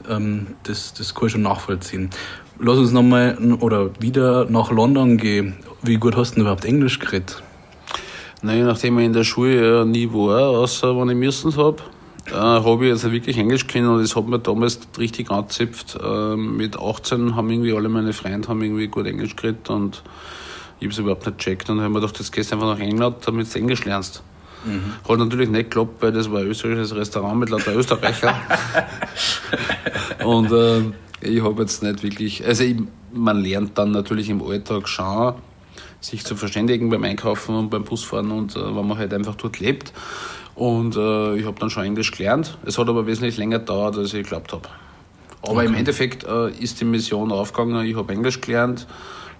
[0.09, 2.11] ähm, das, das kann ich schon nachvollziehen.
[2.59, 5.57] Lass uns nochmal oder wieder nach London gehen.
[5.83, 7.43] Wie gut hast du denn überhaupt Englisch geredet?
[8.41, 11.83] Nein, nachdem ich in der Schule ja nie war, außer wenn ich müssen habe,
[12.29, 15.99] äh, habe ich also wirklich Englisch können und das hat mir damals richtig angezipft.
[16.03, 20.03] Äh, mit 18 haben irgendwie alle meine Freunde haben irgendwie gut Englisch geredet und
[20.79, 22.81] ich habe es überhaupt nicht gecheckt und habe mir gedacht, jetzt gehst du einfach nach
[22.81, 24.23] England, damit du Englisch lernst.
[24.65, 24.95] Mhm.
[25.09, 28.35] Hat natürlich nicht geklappt, weil das war ein österreichisches Restaurant mit lauter Österreicher.
[30.25, 30.81] und äh,
[31.21, 32.77] ich habe jetzt nicht wirklich, also ich,
[33.13, 35.35] man lernt dann natürlich im Alltag schon,
[36.01, 39.59] sich zu verständigen beim Einkaufen und beim Busfahren und äh, wenn man halt einfach dort
[39.61, 39.93] lebt.
[40.55, 42.57] Und äh, ich habe dann schon Englisch gelernt.
[42.65, 44.69] Es hat aber wesentlich länger gedauert, als ich geglaubt habe.
[45.43, 45.67] Aber okay.
[45.67, 47.87] im Endeffekt äh, ist die Mission aufgegangen.
[47.87, 48.87] Ich habe Englisch gelernt,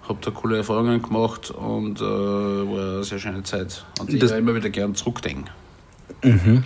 [0.09, 3.85] habe da coole Erfahrungen gemacht und äh, war eine sehr schöne Zeit.
[3.99, 5.49] Und ich das immer wieder gern zurückdenken.
[6.23, 6.63] Mhm.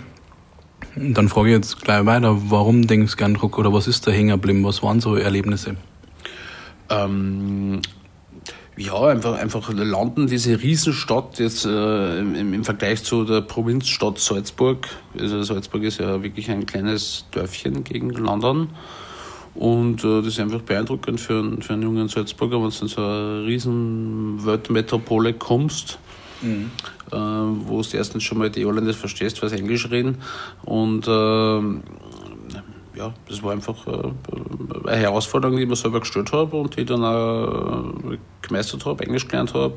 [0.96, 4.10] Dann frage ich jetzt gleich weiter, warum denkst du gern zurück oder was ist da
[4.10, 4.64] hängen geblieben?
[4.64, 5.76] Was waren so Erlebnisse?
[6.90, 7.80] Ähm,
[8.76, 14.88] ja, einfach, einfach London, diese Riesenstadt jetzt äh, im, im, Vergleich zu der Provinzstadt Salzburg.
[15.18, 18.70] Also Salzburg ist ja wirklich ein kleines Dörfchen gegen London.
[19.54, 22.88] Und äh, das ist einfach beeindruckend für, einen, für einen jungen Salzburger, wenn du in
[22.88, 25.98] so eine riesen Weltmetropole kommst,
[26.40, 26.70] mhm.
[27.10, 30.18] äh, wo du erstens schon mal die Holländer verstehst, was Englisch reden.
[30.64, 31.80] Und äh,
[32.98, 36.82] ja, das war einfach äh, eine Herausforderung, die ich mir selber gestellt habe und die
[36.82, 39.74] ich dann auch äh, gemeistert habe, Englisch gelernt habe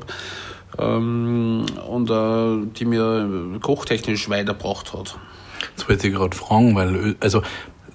[0.78, 5.18] ähm, und äh, die mir kochtechnisch weitergebracht hat.
[5.76, 7.42] Das wollte ich gerade fragen, weil, also,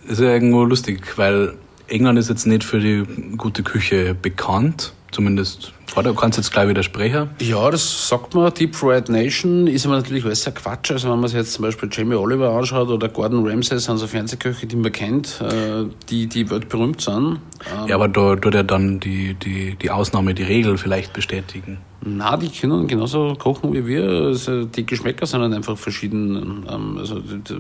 [0.06, 1.58] es ist ja irgendwo lustig, weil
[1.92, 3.04] England ist jetzt nicht für die
[3.38, 7.32] gute Küche bekannt, zumindest Du kannst jetzt gleich widersprechen.
[7.42, 8.54] Ja, das sagt man.
[8.54, 10.90] Deep Fried Nation ist aber natürlich alles ein Quatsch.
[10.90, 14.08] Also wenn man sich jetzt zum Beispiel Jamie Oliver anschaut oder Gordon Ramsay, sind so
[14.08, 17.40] Fernsehköche, die man kennt, äh, die, die weltberühmt sind.
[17.70, 21.80] Ähm, ja, aber da tut er dann die, die, die Ausnahme, die Regel vielleicht bestätigen.
[22.04, 24.04] Na, die können genauso kochen wie wir.
[24.04, 26.66] Also die Geschmäcker sind halt einfach verschieden.
[26.72, 27.56] Ähm, also die,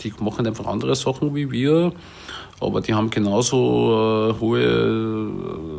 [0.00, 1.92] die machen einfach andere Sachen wie wir,
[2.60, 5.78] aber die haben genauso äh, hohe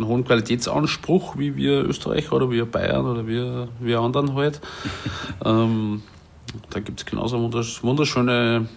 [0.00, 4.60] einen hohen Qualitätsanspruch, wie wir Österreicher oder wir Bayern oder wir, wir anderen halt.
[5.44, 6.02] ähm,
[6.70, 7.38] da gibt es genauso
[7.82, 8.68] wunderschöne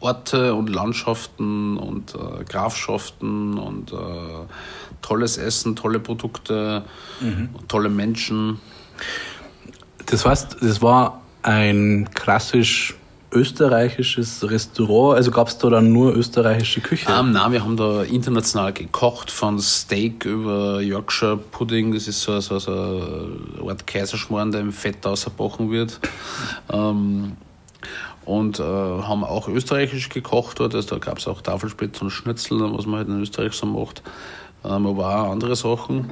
[0.00, 3.96] Orte und Landschaften und äh, Grafschaften und äh,
[5.00, 6.84] tolles Essen, tolle Produkte,
[7.20, 7.50] mhm.
[7.68, 8.58] tolle Menschen.
[10.06, 12.96] Das heißt, das war ein klassisch
[13.32, 15.16] österreichisches Restaurant?
[15.16, 17.08] Also gab es da dann nur österreichische Küche?
[17.08, 22.22] Um, ähm, nein, wir haben da international gekocht, von Steak über Yorkshire Pudding, das ist
[22.22, 26.00] so, so, so eine Art Kaiserschmarrn, der im Fett ausgebrochen wird.
[26.68, 27.36] um, ähm,
[28.24, 32.60] und äh, haben auch österreichisch gekocht dort, also da gab es auch Tafelspitz und Schnitzel,
[32.72, 34.02] was man halt in Österreich so macht,
[34.64, 36.10] ähm, aber auch andere Sachen.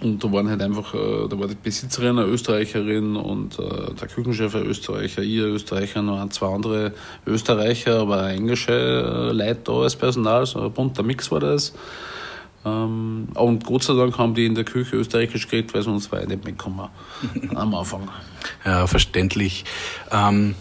[0.00, 4.08] Und da waren halt einfach, äh, da war die Besitzerin eine Österreicherin und äh, der
[4.08, 6.92] Küchenchef ein Österreicher, ihr Österreicher, noch zwei andere
[7.26, 11.72] Österreicher, aber englische äh, Leute da als Personal, so ein bunter Mix war das.
[12.64, 16.20] Ähm, und Gott sei Dank haben die in der Küche österreichisch geredet, weil sonst war
[16.20, 16.88] ich nicht mitgekommen
[17.54, 18.08] am Anfang.
[18.64, 19.64] Ja, verständlich.
[20.12, 20.54] Ähm,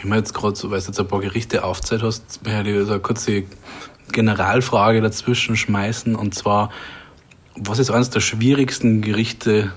[0.00, 2.92] wenn man jetzt gerade so, weil du jetzt ein paar Gerichte aufzählt hast, ich so
[2.92, 3.44] eine kurze
[4.10, 6.70] Generalfrage dazwischen schmeißen und zwar,
[7.56, 9.72] was ist eines der schwierigsten Gerichte,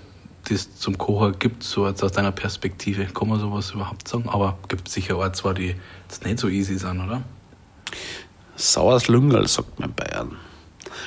[0.48, 3.06] die es zum Kochen gibt, so jetzt aus deiner Perspektive?
[3.06, 4.30] Kann man sowas überhaupt sagen?
[4.30, 7.24] Aber es gibt sicher auch zwar, die jetzt nicht so easy sind, oder?
[8.56, 10.32] Sauers Lüngerl, sagt man in Bayern.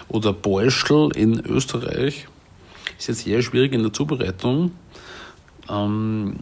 [0.08, 2.26] Oder Beuschel in Österreich.
[2.98, 4.72] Ist jetzt eher schwierig in der Zubereitung.
[5.68, 6.36] Ähm,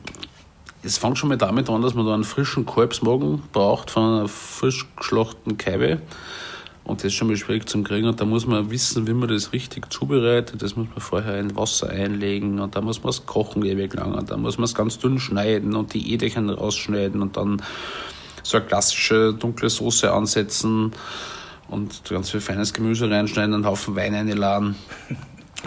[0.83, 4.29] es fängt schon mal damit an, dass man da einen frischen Kalbsmagen braucht von einer
[4.29, 6.01] frisch geschlachten Keibe.
[6.87, 8.07] Und das ist schon mal schwierig zum Kriegen.
[8.07, 10.63] Und da muss man wissen, wie man das richtig zubereitet.
[10.63, 14.15] Das muss man vorher in Wasser einlegen und da muss man es kochen ewig lang.
[14.15, 17.61] Und dann muss man es ganz dünn schneiden und die Edechen rausschneiden und dann
[18.45, 20.93] so eine klassische dunkle Soße ansetzen
[21.69, 24.77] und ganz viel feines Gemüse reinschneiden, einen Haufen Wein einladen.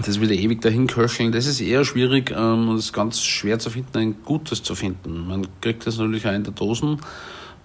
[0.06, 3.60] Das wieder ewig dahin köcheln, das ist eher schwierig ähm, und es ist ganz schwer
[3.60, 5.28] zu finden, ein gutes zu finden.
[5.28, 7.02] Man kriegt das natürlich auch in der Dosen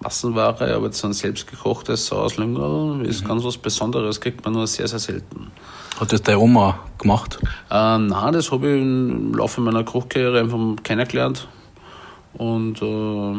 [0.01, 3.27] Massenware, aber jetzt ein selbstgekochtes Sauerslüngerl ist mhm.
[3.27, 5.51] ganz was Besonderes, kriegt man nur sehr, sehr selten.
[5.99, 7.39] Hat das deine Oma gemacht?
[7.71, 11.47] Äh, nein, das habe ich im Laufe meiner Kochkarriere einfach kennengelernt
[12.33, 13.35] und äh,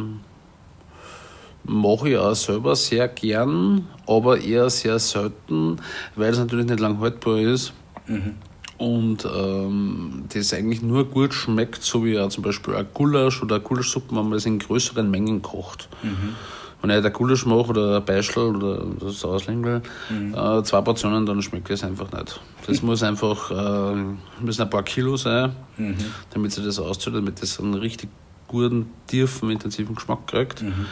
[1.65, 5.79] mache ich auch selber sehr gern, aber eher sehr selten,
[6.15, 7.73] weil es natürlich nicht lang haltbar ist.
[8.07, 8.37] Mhm.
[8.79, 13.57] Und ähm, das eigentlich nur gut schmeckt, so wie auch zum Beispiel ein Gulasch oder
[13.57, 15.89] eine Gulaschsuppe, wenn man das in größeren Mengen kocht.
[16.03, 16.35] Mhm.
[16.83, 20.35] Wenn ich ein Gulasch mache oder ein Beischel oder das Auslingel, mhm.
[20.35, 22.39] äh, zwei Portionen, dann schmeckt das einfach nicht.
[22.67, 25.97] Das muss einfach, äh, müssen ein paar Kilo sein, mhm.
[26.31, 28.11] damit sich das auszieht, damit das einen richtig
[28.47, 30.63] guten, tiefen, intensiven Geschmack kriegt.
[30.63, 30.87] Mhm.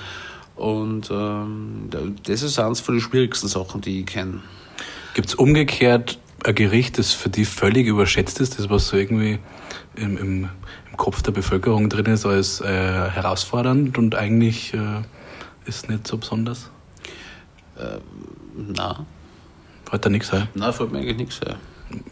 [0.56, 1.90] Und ähm,
[2.24, 4.40] das ist eines von den schwierigsten Sachen, die ich kenne.
[5.14, 9.38] Gibt es umgekehrt ein Gericht, das für dich völlig überschätzt ist, das was so irgendwie
[9.96, 10.48] im, im,
[10.90, 15.02] im Kopf der Bevölkerung drin ist, als äh, herausfordernd und eigentlich äh,
[15.66, 16.70] ist nicht so besonders?
[17.76, 17.98] Äh,
[18.54, 19.04] na.
[19.88, 20.48] Fällt da nichts ein?
[20.54, 21.56] Nein, fällt mir eigentlich nichts ein.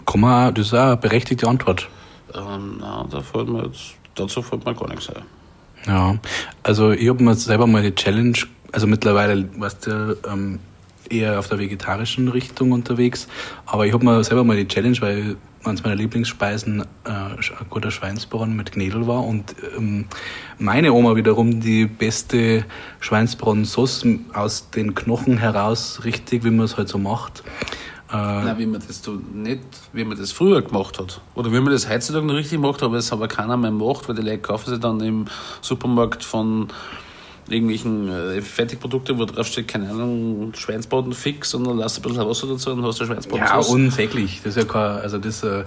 [0.07, 1.88] Kann man, das ist auch eine berechtigte Antwort.
[2.35, 5.23] Ähm, nein, da fällt mir jetzt, dazu fällt mir gar nichts ein.
[5.87, 6.16] Ja,
[6.62, 8.38] also ich habe mir selber mal die Challenge,
[8.71, 10.61] also mittlerweile, weißt du, ähm,
[11.12, 13.29] eher auf der vegetarischen Richtung unterwegs.
[13.66, 17.38] Aber ich habe mir selber mal die Challenge, weil eines meiner Lieblingsspeisen äh, ein
[17.70, 20.07] guter Schweinsbraten mit Knädel war und ähm,
[20.59, 22.64] meine Oma wiederum die beste
[23.01, 27.44] Schweinsbraten-Sauce aus den Knochen heraus, richtig, wie man es halt so macht.
[28.11, 31.20] Äh, Nein, wie man das so nicht, wie man das früher gemacht hat.
[31.35, 34.16] Oder wie man das heutzutage noch richtig macht, aber es aber keiner mehr macht, weil
[34.16, 35.27] die Leute kaufen sie dann im
[35.61, 36.68] Supermarkt von
[37.48, 42.28] irgendwelchen äh, Fertigprodukte, wo drauf steht, keine Ahnung, Schweinsbraten fix und dann lass ein bisschen
[42.28, 43.44] Wasser dazu und hast du Schweinsbraten.
[43.44, 44.40] Ja, unsäglich.
[44.44, 45.64] Das ist ja kein, also das, äh,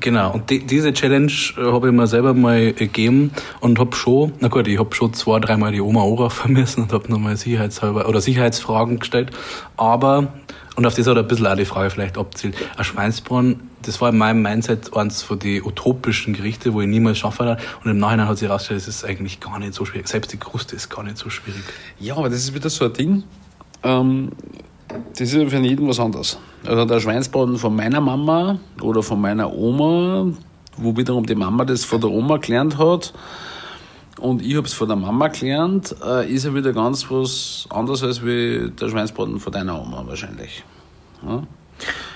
[0.00, 0.32] genau.
[0.32, 4.48] Und die, diese Challenge äh, habe ich mir selber mal gegeben und habe schon, na
[4.48, 8.20] gut, ich habe schon zwei, dreimal die Oma anrufen müssen und habe nochmal sicherheitshalber oder
[8.20, 9.30] Sicherheitsfragen gestellt.
[9.76, 10.32] Aber
[10.74, 12.56] und auf das hat ein bisschen auch die Frage vielleicht abzielt.
[12.76, 17.18] Ein Schweinsbraten, das war in meinem Mindset eines von den utopischen Gerichte, wo ich niemals
[17.18, 17.62] schaffen werde.
[17.84, 20.08] Und im Nachhinein hat sich herausgestellt, es ist eigentlich gar nicht so schwierig.
[20.08, 21.62] Selbst die Kruste ist gar nicht so schwierig.
[21.98, 23.24] Ja, aber das ist wieder so ein Ding.
[23.82, 24.32] Ähm,
[25.18, 26.38] das ist für jeden was anderes.
[26.64, 30.32] Also der Schweinsbraten von meiner Mama oder von meiner Oma,
[30.76, 33.12] wo wiederum die Mama das von der Oma gelernt hat,
[34.22, 38.04] und ich habe es von der Mama gelernt, äh, ist ja wieder ganz was anderes
[38.04, 40.62] als wie der Schweinsbraten von deiner Oma wahrscheinlich.
[41.26, 41.42] Ja?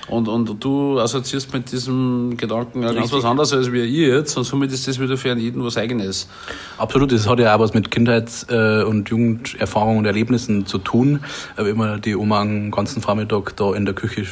[0.09, 4.37] Und, und du assoziierst mit diesem Gedanken ja ganz was anderes als wir ich jetzt
[4.37, 6.29] und somit ist das wieder für jeden was Eigenes.
[6.77, 11.19] Absolut, das hat ja auch was mit Kindheits- äh, und Jugenderfahrungen und Erlebnissen zu tun.
[11.57, 14.25] Äh, wenn man die Oma einen ganzen Vormittag da in der Küche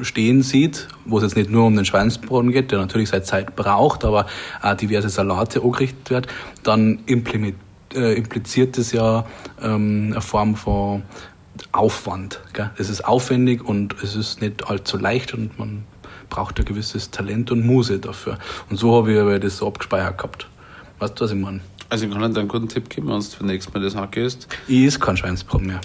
[0.00, 3.54] stehen sieht, wo es jetzt nicht nur um den Schweinsbraten geht, der natürlich seine Zeit
[3.54, 4.26] braucht, aber
[4.60, 6.26] auch diverse Salate angerichtet wird,
[6.64, 9.24] dann äh, impliziert das ja
[9.62, 11.02] ähm, eine Form von
[11.72, 12.40] Aufwand.
[12.52, 12.70] Gell?
[12.76, 15.84] Es ist aufwendig und es ist nicht allzu leicht und man
[16.30, 18.38] braucht ein gewisses Talent und Muse dafür.
[18.70, 20.48] Und so habe ich aber das so abgespeichert gehabt.
[20.98, 21.60] Weißt du, was ich meine?
[21.90, 24.48] Also ich kann dir einen guten Tipp geben, wenn du für nächstes Mal das angehst.
[24.66, 25.80] Ich ist kein Schweinsbraten mehr.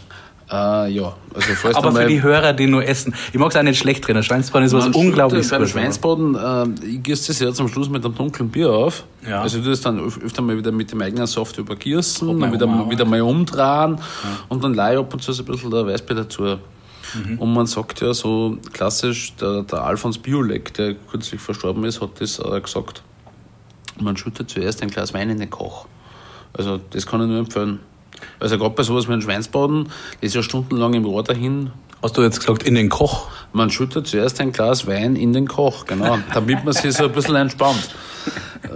[0.50, 3.14] Äh, ja, also falls Aber für die Hörer, die nur essen.
[3.34, 4.22] Ich mag es auch nicht schlecht drin.
[4.24, 8.16] Schweinsbraten ist was unglaublich Beim Schweinsbraten, äh, ich gieße das ja zum Schluss mit einem
[8.16, 9.04] dunklen Bier auf.
[9.28, 9.42] Ja.
[9.42, 12.90] Also ich tue das dann öfter mal wieder mit dem eigenen Saft übergießen, dann wieder,
[12.90, 14.00] wieder mal umdrehen ja.
[14.48, 16.44] und dann leihe ab und zu so ein bisschen der Weißbier dazu.
[16.44, 17.40] Mhm.
[17.40, 22.22] Und man sagt ja so klassisch, der, der Alfons Biolek, der kürzlich verstorben ist, hat
[22.22, 23.04] das äh, gesagt.
[24.00, 25.88] Man schüttet zuerst ein Glas Wein in den Koch.
[26.54, 27.80] Also das kann ich nur empfehlen.
[28.40, 31.72] Also gerade bei sowas wie einem Schweinsbaden, das ist ja stundenlang im Rohr dahin.
[32.02, 33.28] Hast du jetzt gesagt, in den Koch?
[33.54, 37.12] Man schüttet zuerst ein Glas Wein in den Koch, genau, damit man sich so ein
[37.12, 37.90] bisschen entspannt.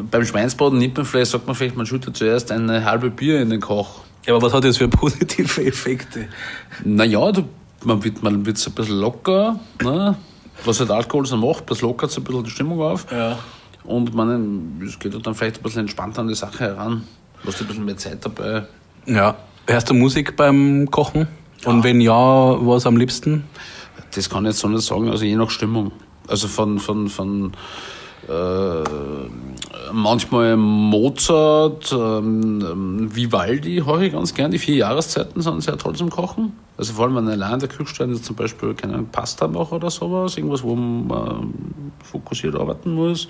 [0.09, 3.49] Beim Schweinsbaden nimmt man vielleicht, sagt man vielleicht, man schüttet zuerst eine halbe Bier in
[3.49, 4.01] den Koch.
[4.25, 6.27] Ja, aber was hat das für positive Effekte?
[6.83, 7.43] Naja, du,
[7.83, 10.15] man wird, man wird so ein bisschen locker, ne?
[10.65, 13.11] was halt Alkohol so macht, das lockert so ein bisschen die Stimmung auf.
[13.11, 13.37] Ja.
[13.83, 17.03] Und man, es geht dann vielleicht ein bisschen entspannter an die Sache heran.
[17.41, 18.63] Du hast ein bisschen mehr Zeit dabei.
[19.05, 19.35] Ja.
[19.67, 21.27] Hörst du Musik beim Kochen?
[21.65, 21.83] Und ja.
[21.83, 23.45] wenn ja, was am liebsten?
[24.13, 25.91] Das kann ich jetzt so nicht sagen, also je nach Stimmung.
[26.27, 27.53] Also von, von, von
[28.27, 28.83] äh,
[29.91, 34.51] manchmal Mozart, ähm, Vivaldi höre ich ganz gern.
[34.51, 36.53] Die vier Jahreszeiten sind sehr toll zum Kochen.
[36.77, 39.47] Also vor allem, wenn ich allein in der Küche stehe, jetzt zum Beispiel keine Pasta
[39.47, 41.53] mache oder sowas, irgendwas, wo man
[42.03, 43.27] fokussiert arbeiten muss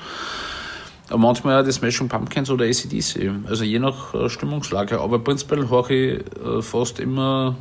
[1.18, 5.00] manchmal auch die Smashing Pumpkins oder ACDC, also je nach äh, Stimmungslage.
[5.00, 7.56] Aber prinzipiell höre ich äh, fast immer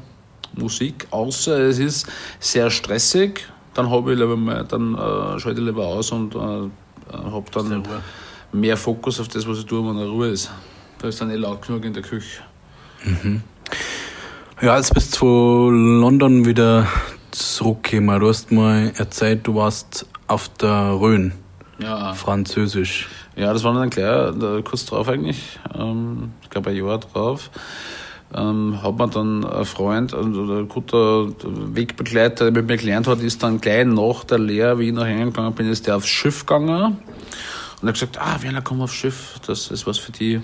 [0.55, 2.07] Musik, außer es ist
[2.40, 6.38] sehr stressig, dann habe ich lieber mal, dann äh, schalte ich lieber aus und äh,
[6.38, 7.84] habe dann
[8.53, 10.51] mehr Fokus auf das, was ich tue, wenn Ruhe ist.
[10.98, 12.42] Da ist dann eh laut genug in der Küche.
[13.05, 13.42] Mhm.
[14.61, 16.86] Ja, jetzt bist du von London wieder
[17.30, 18.20] zurückgekommen.
[18.20, 21.32] Du hast mal erzählt, du warst auf der Rhön.
[21.78, 22.12] Ja.
[22.12, 23.09] Französisch.
[23.41, 25.59] Ja, das war dann gleich kurz drauf eigentlich.
[25.74, 27.51] Ähm, ich glaube ein Jahr drauf.
[28.34, 31.26] Ähm, hat man dann ein Freund oder ein guter
[31.74, 35.07] Wegbegleiter, der mit mir gelernt hat, ist dann gleich nach der Lehre, wie ich nach
[35.07, 36.99] England gegangen bin, ist der aufs Schiff gegangen.
[37.80, 40.43] Und hat gesagt, ah, Werner, komm aufs Schiff, das ist was für die.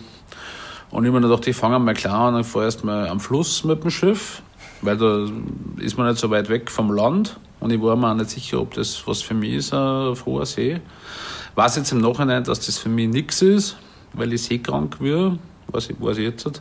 [0.91, 3.63] Und ich mir gedacht, ich fange mal klar an, ich fahre erst mal am Fluss
[3.63, 4.41] mit dem Schiff,
[4.81, 5.27] weil da
[5.83, 7.39] ist man nicht so weit weg vom Land.
[7.61, 10.47] Und ich war mir auch nicht sicher, ob das was für mich ist, auf hoher
[10.47, 10.81] See.
[11.55, 13.77] Weiß jetzt im Nachhinein, dass das für mich nichts ist,
[14.13, 15.39] weil ich seekrank bin,
[15.69, 16.47] weiß ich, weiß ich jetzt.
[16.47, 16.61] Nicht.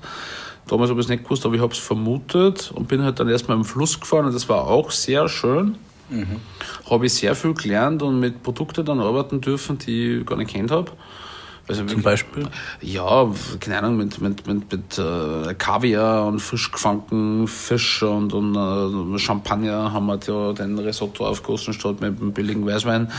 [0.67, 3.29] Damals habe ich es nicht gewusst, aber ich habe es vermutet und bin halt dann
[3.29, 5.77] erstmal am Fluss gefahren und das war auch sehr schön.
[6.09, 6.39] Mhm.
[6.89, 10.51] Habe ich sehr viel gelernt und mit Produkten dann arbeiten dürfen, die ich gar nicht
[10.51, 10.91] kennt habe.
[11.67, 12.47] Also Zum Beispiel?
[12.81, 13.27] Ja,
[13.59, 19.17] keine Ahnung, mit, mit, mit, mit äh, Kaviar und frisch gefangenen Fisch und, und äh,
[19.17, 23.11] Champagner haben wir ja den Risotto aufgegossen statt mit einem billigen Weißwein.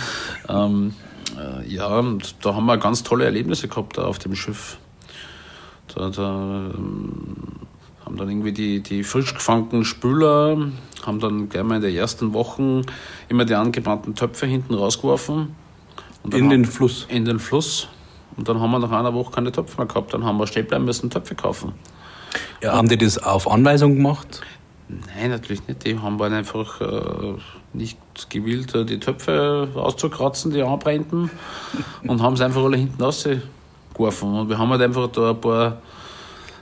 [0.49, 0.94] Ähm,
[1.36, 4.78] äh, ja, und da haben wir ganz tolle Erlebnisse gehabt auf dem Schiff.
[5.92, 7.36] Da, da ähm,
[8.05, 10.57] haben dann irgendwie die, die frisch gefangenen Spüler,
[11.05, 12.82] haben dann gleich mal in den ersten Wochen
[13.28, 15.49] immer die angebrannten Töpfe hinten rausgeworfen.
[16.30, 17.07] in den Fluss?
[17.09, 17.88] In den Fluss.
[18.37, 20.12] Und dann haben wir nach einer Woche keine Töpfe mehr gehabt.
[20.12, 21.72] Dann haben wir stehen bleiben müssen, Töpfe kaufen.
[22.62, 24.43] Ja, haben die das auf Anweisung gemacht?
[24.89, 25.84] Nein, natürlich nicht.
[25.84, 27.34] Die haben einfach äh,
[27.72, 27.99] nicht
[28.30, 31.30] gewillt, äh, die Töpfe auszukratzen, die anbrennten,
[32.07, 34.34] und haben sie einfach alle hinten rausgeworfen.
[34.34, 35.78] Und wir haben halt einfach da ein paar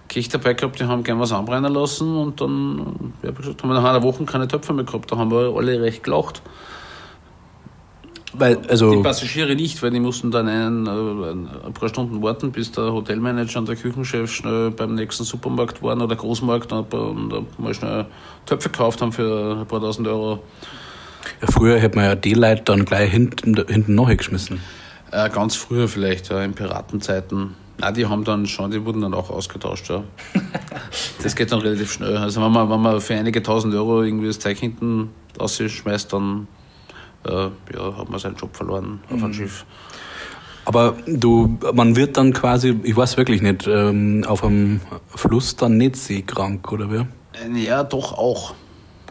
[0.08, 3.70] Kirche dabei gehabt, die haben gern was anbrennen lassen und dann, wie ich gesagt, haben
[3.70, 5.10] wir nach einer Woche keine Töpfe mehr gehabt.
[5.10, 6.42] Da haben wir alle recht gelacht.
[8.36, 12.72] Weil, also die Passagiere nicht, weil die mussten dann äh, ein paar Stunden warten, bis
[12.72, 17.74] der Hotelmanager und der Küchenchef schnell beim nächsten Supermarkt waren oder Großmarkt und, und mal
[17.74, 18.06] schnell
[18.46, 20.42] Töpfe gekauft haben für ein paar tausend Euro.
[21.40, 24.60] Ja, früher hätte man ja die Leute dann gleich hinten, hinten nachgeschmissen.
[25.12, 27.54] Äh, ganz früher vielleicht, ja, in Piratenzeiten.
[27.78, 30.02] Na, die haben dann schon, die wurden dann auch ausgetauscht, ja.
[31.22, 32.16] das geht dann relativ schnell.
[32.16, 36.48] Also wenn man, wenn man für einige tausend Euro irgendwie das Zeug hinten rausschmeißt, dann
[37.28, 39.34] ja, hat man seinen Job verloren auf einem mhm.
[39.34, 39.64] Schiff.
[40.64, 45.76] Aber du, man wird dann quasi, ich weiß wirklich nicht, ähm, auf einem Fluss dann
[45.76, 47.06] nicht seekrank, oder wie?
[47.56, 48.54] Äh, ja, doch auch.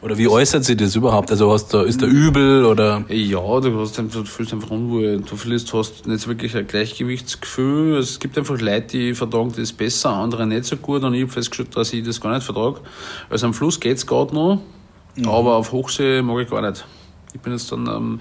[0.04, 1.32] Oder wie äußert sich das überhaupt?
[1.32, 3.06] Also hast du, ist da übel oder?
[3.08, 5.22] Ja, du, hast einfach, du fühlst einfach unwohl.
[5.22, 7.98] Du fühlst, hast nicht wirklich ein Gleichgewichtsgefühl.
[8.00, 11.04] Es gibt einfach Leute, die vertragen das besser, andere nicht so gut.
[11.04, 12.82] Und ich habe festgestellt, dass ich das gar nicht vertrage.
[13.30, 14.60] Also am Fluss geht's gerade noch,
[15.16, 15.30] mhm.
[15.30, 16.84] aber auf Hochsee mag ich gar nicht.
[17.34, 18.20] Ich bin jetzt dann ähm,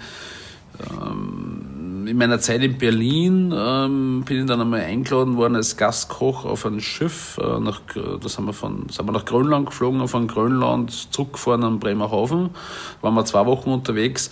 [0.90, 6.44] ähm, in meiner Zeit in Berlin ähm, bin ich dann einmal eingeladen worden als Gastkoch
[6.44, 7.38] auf ein Schiff.
[7.38, 11.78] Äh, nach, da sind wir, von, sind wir nach Grönland geflogen, von Grönland zurückgefahren an
[11.78, 12.50] Bremerhaven.
[13.00, 14.30] Waren wir zwei Wochen unterwegs.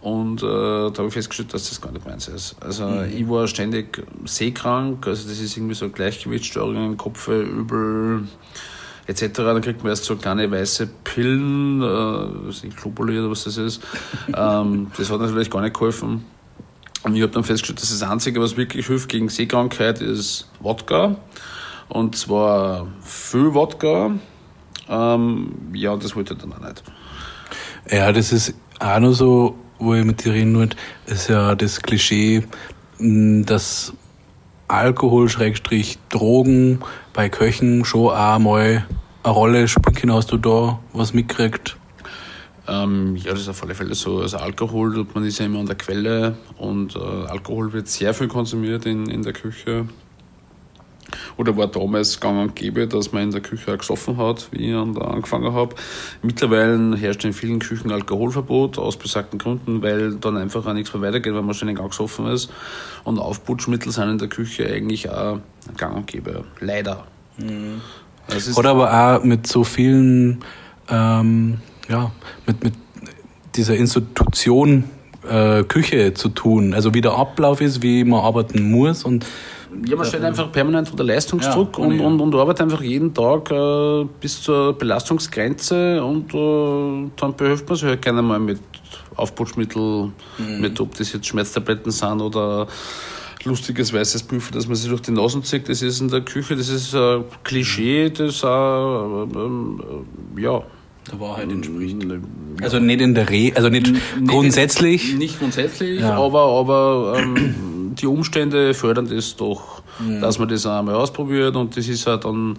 [0.00, 2.56] Und äh, da habe ich festgestellt, dass das gar nicht meins ist.
[2.60, 3.10] Also mhm.
[3.14, 8.26] ich war ständig seekrank, also das ist irgendwie so Gleichgewichtsstörungen, Kopfweh, Übel
[9.10, 9.36] etc.
[9.36, 13.82] Dann kriegt man erst so kleine weiße Pillen, äh, Globuli oder was das ist.
[14.34, 16.24] ähm, das hat natürlich gar nicht geholfen.
[17.02, 21.16] Und ich habe dann festgestellt, dass das Einzige, was wirklich hilft gegen Seekrankheit, ist Wodka.
[21.88, 24.12] Und zwar viel Wodka.
[24.88, 26.82] Ähm, ja, das wollte ich dann auch nicht.
[27.90, 31.80] Ja, das ist auch noch so, wo ich mit dir reden wollte, ist ja das
[31.80, 32.44] Klischee,
[32.98, 33.94] dass
[34.68, 36.80] Alkohol, Schrägstrich, Drogen
[37.12, 38.86] bei Köchen schon auch mal
[39.22, 40.12] eine Rolle spielen.
[40.12, 41.76] Hast du da was mitgekriegt?
[42.68, 44.20] Ähm, ja, das ist auf alle Fälle so.
[44.20, 48.28] Also Alkohol, man ist ja immer an der Quelle und äh, Alkohol wird sehr viel
[48.28, 49.86] konsumiert in, in der Küche.
[51.40, 54.68] Oder war damals gang und gäbe, dass man in der Küche auch gesoffen hat, wie
[54.70, 55.74] ich da angefangen habe.
[56.20, 61.00] Mittlerweile herrscht in vielen Küchen Alkoholverbot aus besagten Gründen, weil dann einfach auch nichts mehr
[61.00, 62.52] weitergeht, weil man ständig angesoffen ist.
[63.04, 65.40] Und Aufputschmittel sind in der Küche eigentlich auch
[65.78, 66.44] gang und gäbe.
[66.60, 67.06] Leider.
[67.38, 67.80] Mhm.
[68.28, 70.44] Hat aber auch mit so vielen
[70.90, 71.56] ähm,
[71.88, 72.12] ja,
[72.46, 72.74] mit, mit
[73.56, 74.84] dieser Institution
[75.26, 76.74] äh, Küche zu tun.
[76.74, 79.24] Also wie der Ablauf ist, wie man arbeiten muss und
[79.86, 83.50] ja, man steht einfach permanent unter Leistungsdruck ja, und, und, und arbeitet einfach jeden Tag
[83.50, 88.60] äh, bis zur Belastungsgrenze und äh, dann behilft man sich halt gerne mal mit
[89.16, 90.60] Aufputschmittel, mhm.
[90.60, 92.66] mit ob das jetzt Schmerztabletten sind oder
[93.44, 95.68] lustiges weißes Pulver, das man sich durch die Nase zieht.
[95.68, 99.80] Das ist in der Küche, das ist ein Klischee, das auch, ähm,
[100.36, 100.62] äh, ja,
[101.10, 101.96] der Wahrheit entspricht.
[102.62, 105.16] Also nicht in der Re also nicht N grundsätzlich.
[105.16, 106.14] Nicht, grundsätzlich, ja.
[106.14, 107.54] aber, aber ähm,
[107.94, 110.20] die Umstände fördern das doch, mhm.
[110.20, 112.58] dass man das einmal ausprobiert und das ist halt dann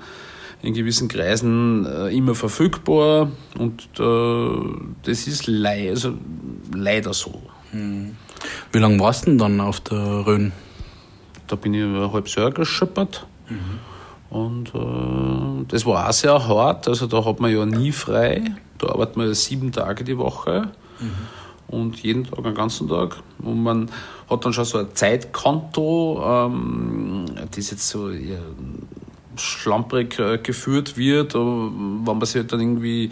[0.61, 6.13] in gewissen Kreisen äh, immer verfügbar und äh, das ist lei also
[6.73, 7.41] leider so.
[7.71, 8.15] Mhm.
[8.71, 10.51] Wie lange warst du denn dann auf der Rhön?
[11.47, 13.25] Da bin ich ein halbes Jahr geschippert.
[13.49, 13.79] Mhm.
[14.29, 16.87] Und äh, das war auch sehr hart.
[16.87, 18.55] Also da hat man ja nie frei.
[18.77, 20.69] Da arbeitet man ja sieben Tage die Woche.
[20.99, 21.11] Mhm.
[21.71, 23.17] Und jeden Tag, einen ganzen Tag.
[23.39, 23.89] Und man
[24.29, 28.37] hat dann schon so ein Zeitkonto, ähm, das jetzt so ja,
[29.35, 31.33] schlamprig äh, geführt wird.
[31.33, 33.11] wenn man sich halt dann irgendwie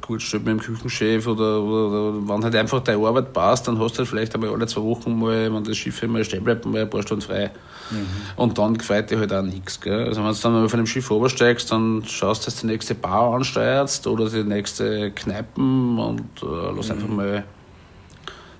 [0.00, 3.78] gut steht mit dem Küchenchef oder, oder, oder wenn halt einfach deine Arbeit passt, dann
[3.78, 6.66] hast du halt vielleicht einmal alle zwei Wochen mal, wenn das Schiff immer stehen bleibt,
[6.66, 7.50] mal ein paar Stunden frei.
[7.90, 8.06] Mhm.
[8.36, 9.80] Und dann gefällt dir halt auch nichts.
[9.84, 12.94] Also wenn du dann von dem Schiff übersteigst, dann schaust du, dass du die nächste
[12.94, 16.92] Bar ansteuerst oder die nächste Kneipen und äh, lass mhm.
[16.92, 17.44] einfach mal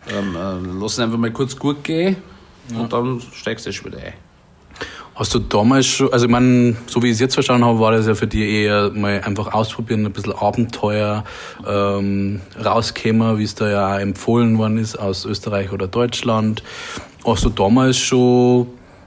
[0.09, 2.17] ähm, äh, lass einfach mal kurz gut gehen
[2.73, 2.81] ja.
[2.81, 4.13] und dann steigst du schon wieder ein.
[5.15, 7.91] Hast du damals schon, also ich meine, so wie ich es jetzt verstanden habe, war
[7.91, 11.25] das ja für dich eher mal einfach ausprobieren, ein bisschen Abenteuer
[11.67, 16.63] ähm, rauskämen, wie es da ja auch empfohlen worden ist aus Österreich oder Deutschland.
[17.25, 18.67] Hast du damals schon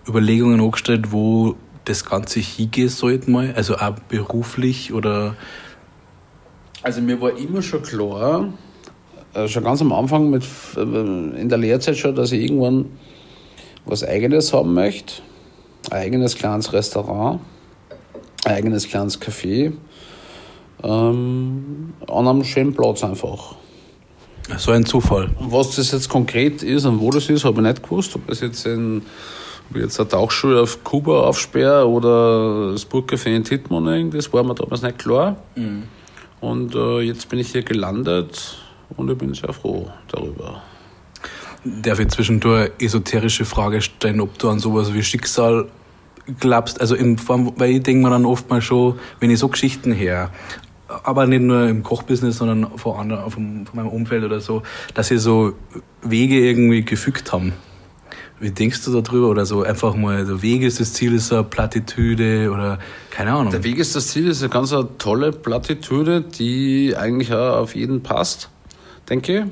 [0.10, 1.56] Überlegungen angestellt, wo
[1.86, 3.54] das Ganze hingehen sollte mal?
[3.56, 5.36] Also auch beruflich oder?
[6.84, 8.54] Also mir war immer schon klar,
[9.34, 10.44] also schon ganz am Anfang mit,
[10.76, 12.86] äh, in der Lehrzeit schon, dass ich irgendwann
[13.86, 15.22] was Eigenes haben möchte
[15.92, 17.42] eigenes kleines Restaurant,
[18.46, 19.74] eigenes kleines Café,
[20.84, 23.56] ähm, an einem schönen Platz einfach.
[24.58, 25.30] So ein Zufall.
[25.40, 28.16] Was das jetzt konkret ist und wo das ist, habe ich nicht gewusst.
[28.16, 29.04] Ob das jetzt in
[29.70, 34.44] ob ich jetzt eine Tauchschule auf Kuba aufsperre oder das Burgcafé in Tittmoning, das war
[34.44, 35.38] mir damals nicht klar.
[35.56, 35.84] Mhm.
[36.42, 38.58] Und äh, jetzt bin ich hier gelandet
[38.96, 40.62] und ich bin sehr froh darüber.
[41.64, 45.68] Darf ich zwischendurch eine esoterische Frage stellen, ob du an sowas wie Schicksal
[46.40, 46.80] glaubst?
[46.80, 50.32] Also Form, weil ich denke mir dann oft mal schon, wenn ich so Geschichten her,
[50.88, 54.64] aber nicht nur im Kochbusiness, sondern von, anderen, von, von meinem Umfeld oder so,
[54.94, 55.54] dass sie so
[56.02, 57.54] Wege irgendwie gefügt haben.
[58.40, 59.30] Wie denkst du darüber?
[59.30, 62.80] Oder so einfach mal, der Weg ist das Ziel, ist eine Plattitüde oder
[63.10, 63.52] keine Ahnung.
[63.52, 68.02] Der Weg ist das Ziel, ist eine ganz tolle Plattitüde, die eigentlich auch auf jeden
[68.02, 68.50] passt,
[69.10, 69.44] denke ich.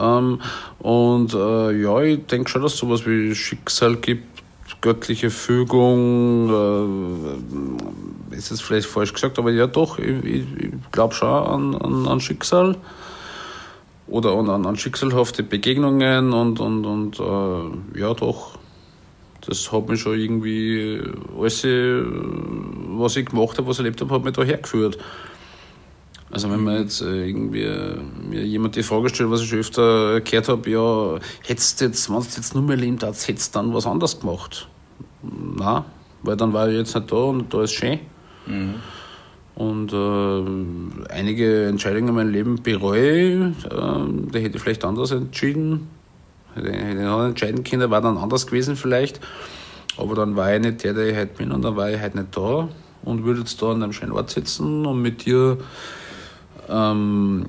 [0.00, 0.40] Ähm,
[0.78, 4.42] und äh, ja, ich denke schon, dass es sowas wie Schicksal gibt,
[4.80, 6.50] göttliche Fügung,
[8.30, 11.74] äh, ist es vielleicht falsch gesagt, aber ja doch, ich, ich, ich glaube schon an,
[11.74, 12.76] an, an Schicksal
[14.08, 18.58] oder an, an, an schicksalhafte Begegnungen und, und, und äh, ja doch,
[19.46, 21.00] das hat mich schon irgendwie,
[21.38, 24.98] alles, was ich gemacht habe, was ich erlebt habe, hat mich da hergeführt.
[26.30, 27.66] Also wenn man jetzt äh, irgendwie
[28.28, 32.10] mir jemand die Frage stellt, was ich schon öfter gehört habe, ja, hättest du jetzt,
[32.10, 34.68] wenn du jetzt nur mehr leben darfst, hättest du dann was anderes gemacht?
[35.22, 35.86] Na,
[36.22, 38.00] weil dann war ich jetzt nicht da und da ist schön.
[38.46, 38.74] Mhm.
[39.58, 43.64] Und äh, einige Entscheidungen in meinem Leben bereue ich.
[43.64, 45.88] Äh, da hätte ich vielleicht anders entschieden.
[46.54, 49.18] Hätte ich anders entscheiden können, war dann anders gewesen vielleicht.
[49.96, 52.18] Aber dann war ich nicht der, der ich heute bin und dann war ich heute
[52.18, 52.68] nicht da
[53.02, 55.58] und würde jetzt da an einem schönen Ort sitzen und mit dir
[56.68, 57.46] ähm,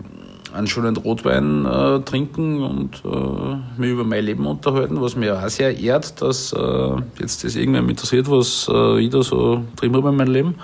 [0.52, 5.48] einen schönen Rotwein äh, trinken und äh, mich über mein Leben unterhalten, was mir auch
[5.50, 10.10] sehr ehrt, dass äh, jetzt das irgendwann interessiert, was äh, ich da so drin habe
[10.10, 10.56] in meinem Leben.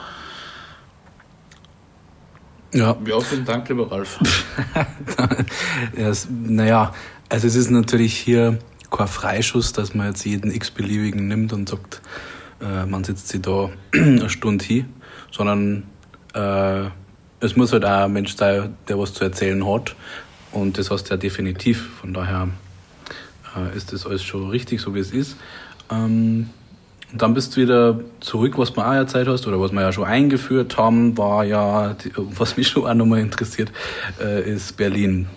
[2.75, 2.97] Ja.
[3.07, 4.19] Ja, vielen Dank, lieber Ralf.
[5.97, 6.93] ja, naja,
[7.29, 8.59] also es ist natürlich hier
[8.91, 12.01] kein Freischuss, dass man jetzt jeden x-beliebigen nimmt und sagt,
[12.61, 14.93] äh, man sitzt sich da eine Stunde hin,
[15.31, 15.83] sondern
[16.33, 16.89] äh,
[17.39, 19.95] es muss halt auch ein Mensch sein, der was zu erzählen hat.
[20.51, 21.89] Und das hast du ja definitiv.
[22.01, 22.49] Von daher
[23.55, 25.37] äh, ist das alles schon richtig, so wie es ist.
[25.89, 26.49] Ähm,
[27.15, 29.93] und dann bist du wieder zurück, was wir auch Zeit hast, oder was wir ja
[29.93, 33.71] schon eingeführt haben, war ja, was mich schon auch nochmal interessiert,
[34.19, 35.29] äh, ist Berlin.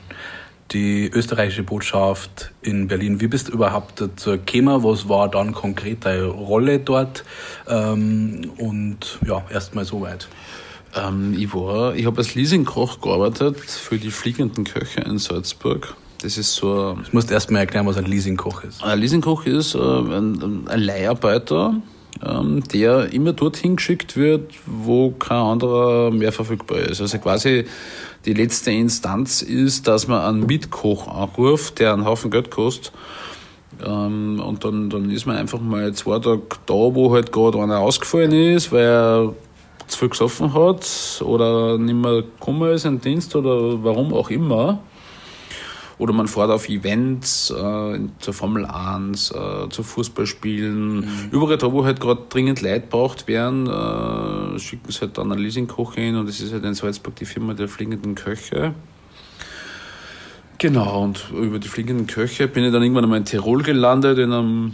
[0.73, 3.21] Die österreichische Botschaft in Berlin.
[3.21, 4.83] Wie bist du überhaupt dazu gekommen?
[4.83, 7.23] Was war dann konkret deine Rolle dort?
[7.69, 10.27] Ähm, und ja, erstmal soweit.
[10.97, 15.95] Ähm, ich war, ich habe als Leasingkoch gearbeitet für die fliegenden Köche in Salzburg.
[16.21, 16.95] Das ist so.
[16.95, 18.83] Du musst erst mal erklären, was ein Leasingkoch ist.
[18.83, 21.77] Ein Leasingkoch ist äh, ein, ein Leiharbeiter,
[22.25, 27.01] ähm, der immer dorthin geschickt wird, wo kein anderer mehr verfügbar ist.
[27.01, 27.67] Also quasi
[28.25, 32.93] die letzte Instanz ist, dass man einen Mitkoch anruft, der einen Haufen Geld kostet.
[33.87, 37.79] Ähm, und dann, dann ist man einfach mal zwei Tage da, wo halt gerade einer
[37.79, 39.35] ausgefallen ist, weil er
[39.87, 44.81] zu viel gesoffen hat oder nicht mehr gekommen ist in Dienst oder warum auch immer.
[45.99, 51.01] Oder man fährt auf Events, äh, zur Formel 1, äh, zu Fußballspielen.
[51.01, 51.07] Mhm.
[51.33, 55.41] Überall da, wo halt gerade dringend Leute braucht werden, äh, schicken sie halt dann einen
[55.41, 58.75] Leasingkoch hin und es ist halt in Salzburg die Firma der fliegenden Köche.
[60.59, 64.33] Genau, und über die fliegenden Köche bin ich dann irgendwann einmal in Tirol gelandet, in
[64.33, 64.73] einem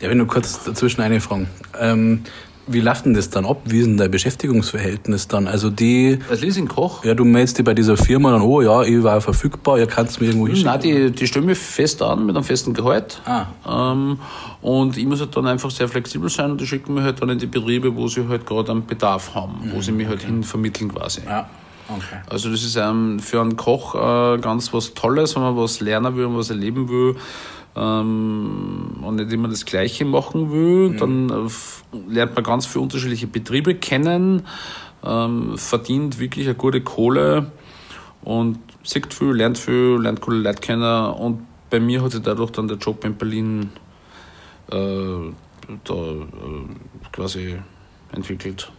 [0.00, 1.46] ja, wenn du kurz dazwischen eine Frage.
[1.78, 2.22] Ähm,
[2.66, 3.62] wie läuft denn das dann ab?
[3.64, 5.48] Wie ist denn dein Beschäftigungsverhältnis dann?
[5.48, 6.18] Also die...
[6.30, 7.04] Als Leasingkoch?
[7.04, 10.20] Ja, du meldest dich bei dieser Firma dann, oh ja, ich war verfügbar, ihr kannst
[10.20, 10.70] mir irgendwo hinschicken.
[10.70, 13.20] Nein, die, die stellen mich fest an mit einem festen Gehalt.
[13.24, 13.46] Ah.
[13.92, 14.18] Ähm,
[14.60, 17.30] und ich muss halt dann einfach sehr flexibel sein und die schicken mich halt dann
[17.30, 20.20] in die Betriebe, wo sie halt gerade einen Bedarf haben, mhm, wo sie mich halt
[20.20, 20.26] okay.
[20.26, 21.22] hin vermitteln quasi.
[21.26, 21.48] Ja.
[21.88, 22.22] Okay.
[22.30, 26.16] Also das ist ähm, für einen Koch äh, ganz was Tolles, wenn man was lernen
[26.16, 27.16] will und was erleben will
[27.74, 30.90] und nicht immer das Gleiche machen will.
[30.90, 30.96] Mhm.
[30.98, 34.42] Dann äh, lernt man ganz viele unterschiedliche Betriebe kennen,
[35.04, 37.50] ähm, verdient wirklich eine gute Kohle
[38.22, 41.06] und sieht viel, lernt viel, lernt coole Leute kennen.
[41.12, 43.70] Und bei mir hat sich dadurch dann der Job in Berlin
[44.70, 45.32] äh,
[45.84, 47.56] da äh, quasi
[48.12, 48.70] entwickelt.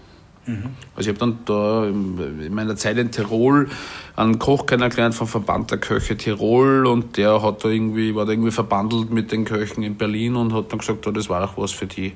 [0.46, 0.76] Mhm.
[0.96, 3.70] Also ich habe dann da in meiner Zeit in Tirol
[4.16, 8.32] einen Koch kennengelernt vom Verband der Köche Tirol und der hat da irgendwie, war da
[8.32, 11.58] irgendwie verbandelt mit den Köchen in Berlin und hat dann gesagt, oh, das war auch
[11.58, 12.14] was für die.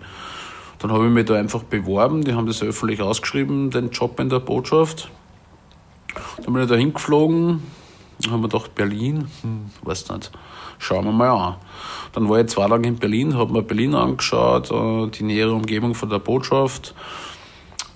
[0.79, 4.29] Dann habe ich mich da einfach beworben, die haben das öffentlich ausgeschrieben, den Job in
[4.29, 5.09] der Botschaft.
[6.43, 7.63] Dann bin ich da hingeflogen,
[8.21, 10.31] dann haben wir gedacht, Berlin, hm, weiß nicht,
[10.77, 11.55] schauen wir mal an.
[12.13, 15.95] Dann war ich zwei Tage in Berlin, habe mir Berlin angeschaut, äh, die nähere Umgebung
[15.95, 16.93] von der Botschaft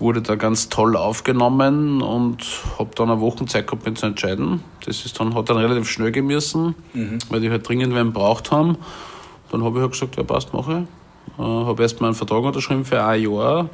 [0.02, 2.44] wurde da ganz toll aufgenommen und
[2.78, 4.62] habe dann eine Woche Zeit gehabt, mich zu entscheiden.
[4.84, 7.18] Das ist dann, hat dann relativ schnell gemessen, mhm.
[7.30, 8.76] weil die halt dringend wen braucht haben.
[9.50, 10.86] Dann habe ich halt gesagt, ja passt, mache
[11.38, 11.38] ich.
[11.38, 13.70] Äh, habe erstmal einen Vertrag unterschrieben für ein Jahr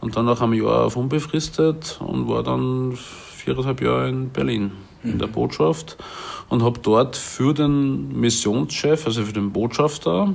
[0.00, 5.12] und dann nach einem Jahr auf unbefristet und war dann viereinhalb Jahre in Berlin mhm.
[5.12, 5.96] in der Botschaft
[6.48, 10.34] und habe dort für den Missionschef, also für den Botschafter,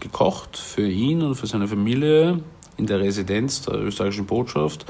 [0.00, 2.40] gekocht, für ihn und für seine Familie
[2.76, 4.86] in der Residenz der österreichischen Botschaft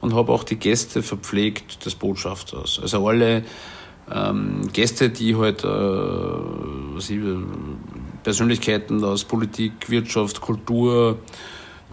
[0.00, 2.80] und habe auch die Gäste verpflegt des Botschafters.
[2.80, 3.44] Also alle
[4.10, 7.20] ähm, Gäste, die halt äh, sie,
[8.22, 11.18] Persönlichkeiten aus Politik, Wirtschaft, Kultur,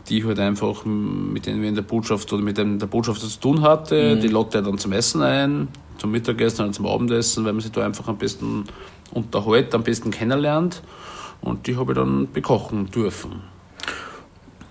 [0.09, 3.39] die halt einfach mit denen wir in der Botschaft oder mit dem der Botschafter zu
[3.39, 4.21] tun hatte, mhm.
[4.21, 5.67] die er dann zum Essen ein,
[5.97, 8.63] zum Mittagessen oder zum Abendessen, weil man sich da einfach am besten
[9.11, 10.81] unterhält, am besten kennenlernt
[11.41, 13.41] und die habe ich dann bekochen dürfen.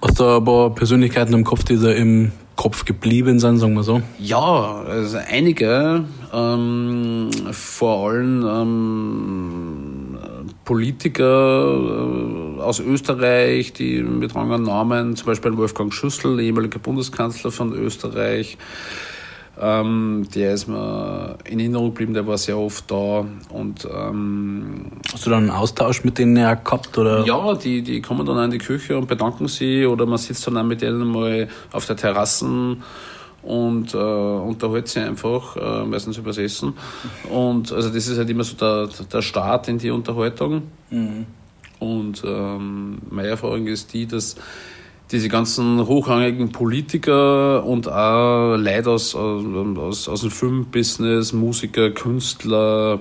[0.00, 3.82] Hast du ein paar Persönlichkeiten im Kopf, die da im Kopf geblieben sind, sagen wir
[3.82, 4.00] so?
[4.18, 10.18] Ja, also einige, ähm, vor allem ähm,
[10.64, 17.72] Politiker äh, aus Österreich, die mit rangen Namen, zum Beispiel Wolfgang Schüssel, ehemaliger Bundeskanzler von
[17.72, 18.58] Österreich,
[19.60, 23.24] ähm, der ist mir in Erinnerung geblieben, der war sehr oft da.
[23.50, 26.96] Und, ähm, Hast du dann einen Austausch mit denen ja gehabt?
[26.98, 27.24] Oder?
[27.24, 30.56] Ja, die, die kommen dann in die Küche und bedanken sich oder man sitzt dann
[30.56, 32.82] auch mit denen mal auf der Terrassen
[33.42, 36.74] und äh, unterhält sich einfach, äh, meistens übers Essen.
[37.30, 40.62] Und also das ist halt immer so der, der Start in die Unterhaltung.
[40.90, 41.26] Mhm.
[41.78, 44.36] Und ähm, meine Erfahrung ist die, dass
[45.10, 53.00] diese ganzen hochrangigen Politiker und auch Leute aus, aus, aus dem Filmbusiness, Musiker, Künstler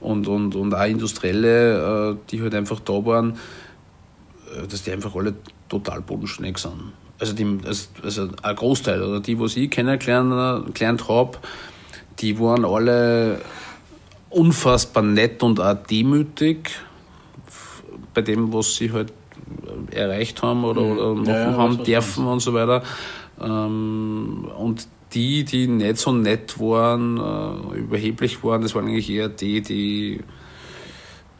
[0.00, 3.38] und, und, und auch Industrielle, äh, die halt einfach da waren,
[4.54, 5.34] äh, dass die einfach alle
[5.68, 6.92] total bodenständig sind.
[7.18, 7.58] Also, die,
[8.02, 11.38] also ein Großteil, oder die, was ich kennengelernt habe,
[12.18, 13.40] die waren alle
[14.30, 16.70] unfassbar nett und auch demütig
[18.14, 19.12] bei dem, was sie halt
[19.90, 20.98] erreicht haben oder, mhm.
[20.98, 22.82] oder machen ja, haben dürfen und so weiter.
[23.40, 29.28] Ähm, und die, die nicht so nett waren, äh, überheblich waren, das waren eigentlich eher
[29.28, 30.20] die, die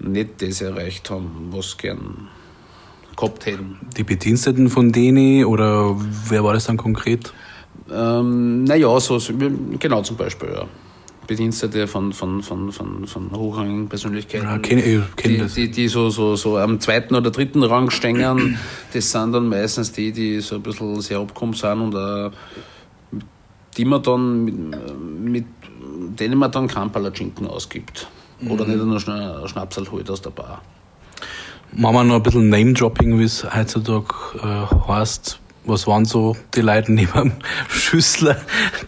[0.00, 2.28] nicht das erreicht haben, was gern
[3.16, 3.78] gehabt hätten.
[3.96, 5.96] Die Bediensteten von denen oder
[6.28, 7.32] wer war das dann konkret?
[7.92, 9.20] Ähm, naja, so,
[9.78, 10.66] genau zum Beispiel, ja.
[11.30, 14.46] Bedienstete von, von, von, von, von hochrangigen Persönlichkeiten.
[14.46, 17.90] Ja, kenn, ich kenn die, die, die so, so, so am zweiten oder dritten Rang
[17.90, 18.58] stehen,
[18.92, 22.30] das sind dann meistens die, die so ein bisschen sehr abgekommen sind und uh,
[23.76, 24.56] die man dann mit,
[25.22, 25.44] mit
[26.18, 28.08] denen man dann keinen Palatschinken ausgibt.
[28.48, 28.72] Oder mhm.
[28.72, 30.62] nicht nur schnell Schnapsal holt aus der Bar.
[31.70, 34.12] Machen wir noch ein bisschen Name-Dropping, wie es heutzutage
[34.42, 37.32] äh, heißt was waren so die Leute neben dem
[37.68, 38.36] Schüssler,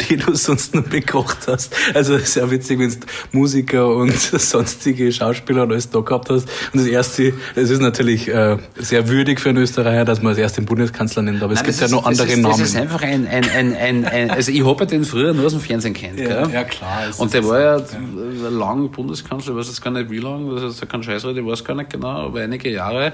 [0.01, 1.75] die du sonst noch bekocht hast?
[1.95, 2.97] Also sehr witzig, wenn du
[3.33, 6.49] Musiker und sonstige Schauspieler und alles da gehabt hast.
[6.73, 10.39] Und das erste, es ist natürlich äh, sehr würdig für einen Österreicher, dass man als
[10.39, 12.59] erst den Bundeskanzler nennt, aber Nein, es gibt ja noch andere ist, Namen.
[12.59, 15.53] Das ist einfach ein, ein, ein, ein, ein also ich habe den früher nur aus
[15.53, 16.18] dem Fernsehen kennt.
[16.18, 17.03] Ja, ja klar.
[17.18, 18.49] Und der war ja, ja.
[18.49, 21.47] lang Bundeskanzler, ich weiß jetzt gar nicht wie lang, das ist ja kein Scheißrede, ich
[21.47, 23.12] weiß gar nicht genau, aber einige Jahre.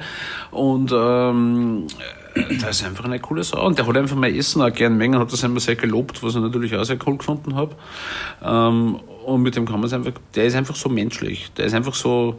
[0.50, 1.86] Und ähm,
[2.34, 3.64] das ist einfach eine coole Sau.
[3.64, 6.34] Und der hat einfach mein Essen auch gern mengen, hat das immer sehr gelobt, was
[6.34, 7.74] ich natürlich auch sehr cool gefunden habe.
[8.42, 11.50] Ähm, und mit dem kann man es einfach, der ist einfach so menschlich.
[11.56, 12.38] Der ist einfach so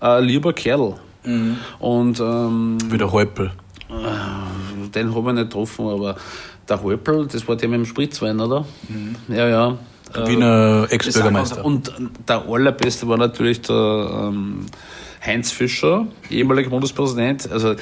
[0.00, 0.96] ein lieber Kerl.
[1.24, 1.56] Mhm.
[1.78, 3.52] Und, ähm, Wie der Häupl.
[3.88, 6.16] Äh, den habe ich nicht getroffen, aber
[6.68, 8.64] der Häupl, das war der mit dem Spritzwein, oder?
[8.88, 9.16] Mhm.
[9.28, 9.78] Ja, ja.
[10.26, 11.64] Wiener Ex-Bürgermeister.
[11.64, 11.92] Und
[12.28, 14.66] der allerbeste war natürlich der ähm,
[15.24, 17.74] Heinz Fischer, ehemaliger Bundespräsident, also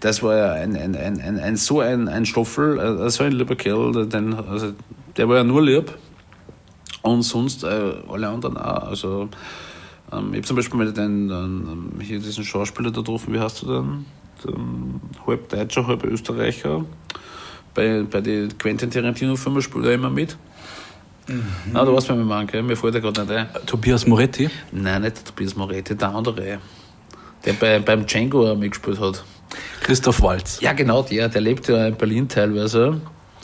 [0.00, 3.32] das war ja ein, ein, ein, ein, ein so ein, ein Stoffel, äh, so ein
[3.32, 4.72] lieber Kerl, den, also
[5.16, 5.92] der war ja nur lieb
[7.02, 8.88] und sonst äh, alle anderen auch.
[8.88, 9.28] Also
[10.12, 13.62] ähm, ich habe zum Beispiel mal den, den, hier diesen Schauspieler da getroffen, wie heißt
[13.62, 14.04] du denn?
[14.44, 16.84] Den, halb Deutscher, halb Österreicher.
[17.74, 20.36] Bei, bei den Quentin Tarantino-Filmen spielt er immer mit.
[21.26, 21.44] Mhm.
[21.72, 22.62] Na, du weißt, wer wir meinen, gell?
[22.62, 23.48] Mir fällt er gerade nicht ein.
[23.66, 24.48] Tobias Moretti?
[24.72, 26.58] Nein, nicht Tobias Moretti, der andere
[27.44, 29.24] der bei, beim Django mitgespielt hat.
[29.82, 30.60] Christoph Walz.
[30.60, 33.00] Ja, genau, der, der lebt ja in Berlin teilweise.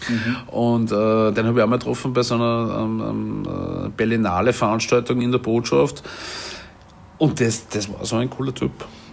[0.09, 0.37] Mhm.
[0.49, 5.21] Und äh, den habe ich auch mal getroffen bei so einer ähm, ähm, äh, Berlinale-Veranstaltung
[5.21, 6.03] in der Botschaft.
[7.19, 8.73] Und das, das war so ein cooler Typ.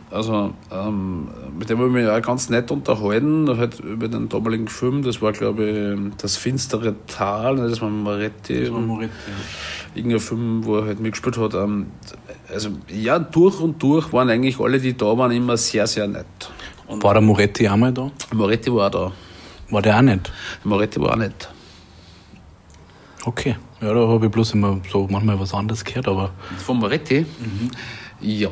[0.10, 1.28] Also ähm,
[1.60, 5.04] mit dem habe ich mich auch ganz nett unterhalten, halt über den damaligen Film.
[5.04, 8.62] Das war, glaube ich, das finstere Tal, ne, das war Moretti.
[8.62, 9.96] Das war Moretti, ja.
[9.96, 11.54] Irgendein Film, wo er halt mitgespielt hat.
[11.56, 11.88] Ähm,
[12.54, 16.26] also ja, durch und durch waren eigentlich alle, die da waren, immer sehr, sehr nett.
[16.88, 18.10] Und war der Moretti auch mal da?
[18.34, 19.12] Moretti war da.
[19.70, 20.32] War der auch nicht?
[20.64, 21.50] Moretti war auch nicht.
[23.26, 23.58] Okay.
[23.82, 26.32] Ja, da habe ich bloß immer so manchmal was anderes gehört, aber.
[26.58, 27.26] Von Moretti?
[27.40, 27.70] Mhm.
[28.22, 28.50] Ja,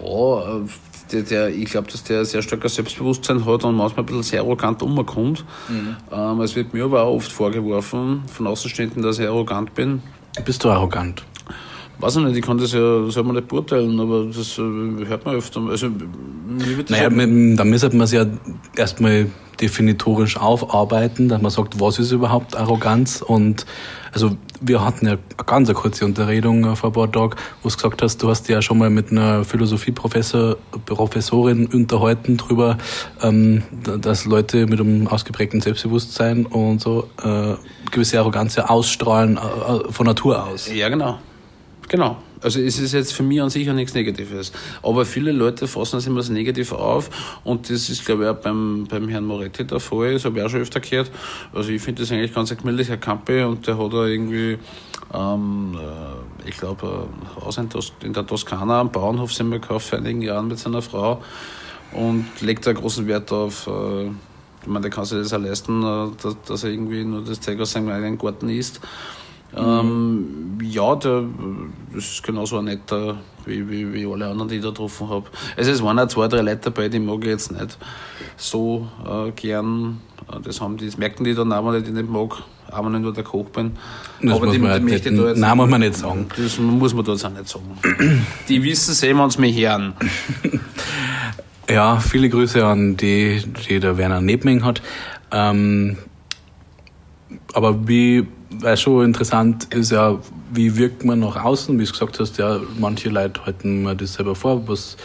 [1.11, 4.41] der, der, ich glaube, dass der sehr starkes Selbstbewusstsein hat und manchmal ein bisschen sehr
[4.41, 5.45] arrogant umkommt.
[5.69, 5.95] Mhm.
[6.11, 10.01] Ähm, es wird mir aber auch oft vorgeworfen von Außenstehenden, dass ich arrogant bin.
[10.43, 11.23] Bist du arrogant?
[11.99, 15.35] Weiß ich nicht, ich kann das ja selber nicht beurteilen, aber das äh, hört man
[15.35, 15.61] öfter.
[15.69, 15.89] Also,
[16.89, 18.25] naja, da müsste man es ja
[18.75, 19.27] erstmal
[19.61, 23.67] definitorisch aufarbeiten, dass man sagt, was ist überhaupt Arroganz und
[24.11, 27.75] also wir hatten ja eine ganz kurze Unterredung äh, vor ein paar Tagen, wo du
[27.75, 32.77] gesagt hast, du hast ja schon mal mit einer Philosophie-Professorin unterhalten darüber,
[33.21, 37.55] ähm, dass Leute mit einem ausgeprägten Selbstbewusstsein und so äh,
[37.91, 40.71] gewisse Arroganz ja ausstrahlen äh, von Natur aus.
[40.73, 41.19] Ja, genau.
[41.88, 42.17] Genau.
[42.41, 44.51] Also es ist jetzt für mich an sich auch nichts Negatives.
[44.83, 47.09] Aber viele Leute fassen das immer so negativ auf
[47.43, 50.13] und das ist, glaube ich, auch beim, beim Herrn Moretti der Fall.
[50.13, 51.11] Das habe ich auch schon öfter gehört.
[51.53, 54.57] Also ich finde das eigentlich ganz ein gemütlicher Campe und der hat da irgendwie,
[55.13, 59.99] ähm, äh, ich glaube, ein Haus in, der Toskana am Bauernhof sind wir gekauft vor
[59.99, 61.21] einigen Jahren mit seiner Frau
[61.93, 65.83] und legt da großen Wert auf, äh, ich meine, der kann sich das auch leisten,
[65.83, 68.81] äh, dass, dass er irgendwie nur das Zeug aus seinem eigenen Garten isst.
[69.56, 71.24] Ähm, ja, der,
[71.93, 75.26] das ist genauso ein netter wie, wie, wie alle anderen, die ich da getroffen habe.
[75.56, 77.78] Also es waren auch zwei, drei Leute dabei, die mag ich jetzt nicht
[78.38, 80.01] so äh, gern.
[80.32, 82.32] Äh, das, haben die, das merken die dann auch, wenn ich nicht mag,
[82.72, 83.74] auch wenn ich nur der Koch bin.
[84.22, 86.28] Das Aber die, die möchte da jetzt Nein, muss man nicht sagen.
[86.36, 88.26] Das muss man da jetzt auch nicht sagen.
[88.49, 89.93] die wissen es eh, wenn sie mich hören.
[91.68, 94.84] Ja, viele Grüße an die, die der Werner Nebming hat.
[95.32, 95.97] Ähm,
[97.53, 98.28] aber wie
[98.62, 100.20] weil schon interessant ist ja,
[100.51, 104.14] wie wirkt man nach außen, wie du gesagt hast, ja, manche Leute halten mir das
[104.14, 104.97] selber vor, was,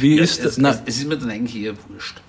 [0.00, 0.58] wie ja, ist das?
[0.58, 2.20] Es, es, ist mir dann eigentlich eher wurscht.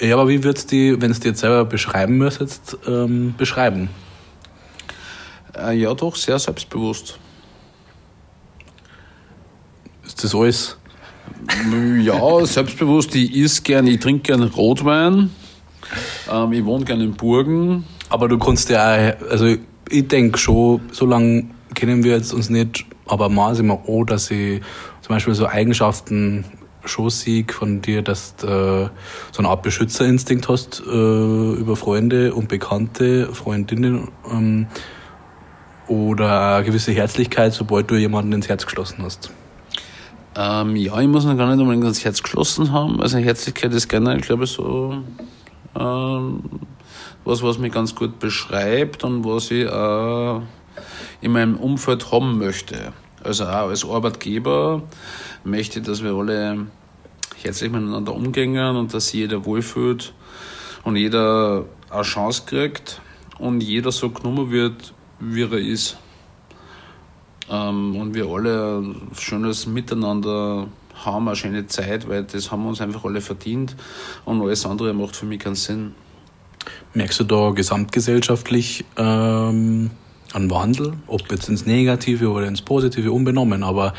[0.00, 3.90] Ja, aber wie würdest du, wenn es dir jetzt selber beschreiben müsstest, ähm, beschreiben?
[5.56, 7.18] Äh, ja, doch, sehr selbstbewusst.
[10.06, 10.76] Ist das alles?
[12.02, 13.14] Ja, selbstbewusst.
[13.14, 15.30] Ich isst gern, ich trinke gern Rotwein.
[16.30, 17.84] Ähm, ich wohne gern in Burgen.
[18.10, 19.46] Aber du kannst ja auch, also
[19.88, 21.44] ich denke schon, so lange
[21.74, 24.60] kennen wir jetzt uns nicht, aber maß immer auch, dass ich
[25.00, 26.44] zum Beispiel so Eigenschaften
[26.84, 28.88] schon sehe von dir, dass du äh,
[29.32, 34.66] so eine Art Beschützerinstinkt hast äh, über Freunde und Bekannte, Freundinnen ähm,
[35.86, 39.30] oder eine gewisse Herzlichkeit, sobald du jemanden ins Herz geschlossen hast.
[40.36, 43.00] Ähm, ja, ich muss noch gar nicht unbedingt ins Herz geschlossen haben.
[43.00, 45.02] Also Herzlichkeit ist generell, glaube ich, so
[45.78, 46.42] ähm,
[47.24, 50.40] was, was mich ganz gut beschreibt und was ich äh,
[51.20, 52.92] in meinem Umfeld haben möchte.
[53.22, 54.82] Also auch als Arbeitgeber
[55.44, 56.66] möchte ich, dass wir alle
[57.42, 60.12] herzlich miteinander umgehen und dass sich jeder wohlfühlt
[60.84, 63.00] und jeder eine Chance kriegt
[63.38, 65.98] und jeder so genommen wird, wie er ist.
[67.50, 70.68] Ähm, und wir alle ein schönes Miteinander
[71.04, 73.76] haben, eine schöne Zeit, weil das haben wir uns einfach alle verdient
[74.24, 75.94] und alles andere macht für mich keinen Sinn.
[76.94, 79.90] Merkst du da gesamtgesellschaftlich ähm,
[80.32, 83.94] einen Wandel, ob jetzt ins Negative oder ins Positive, unbenommen, aber...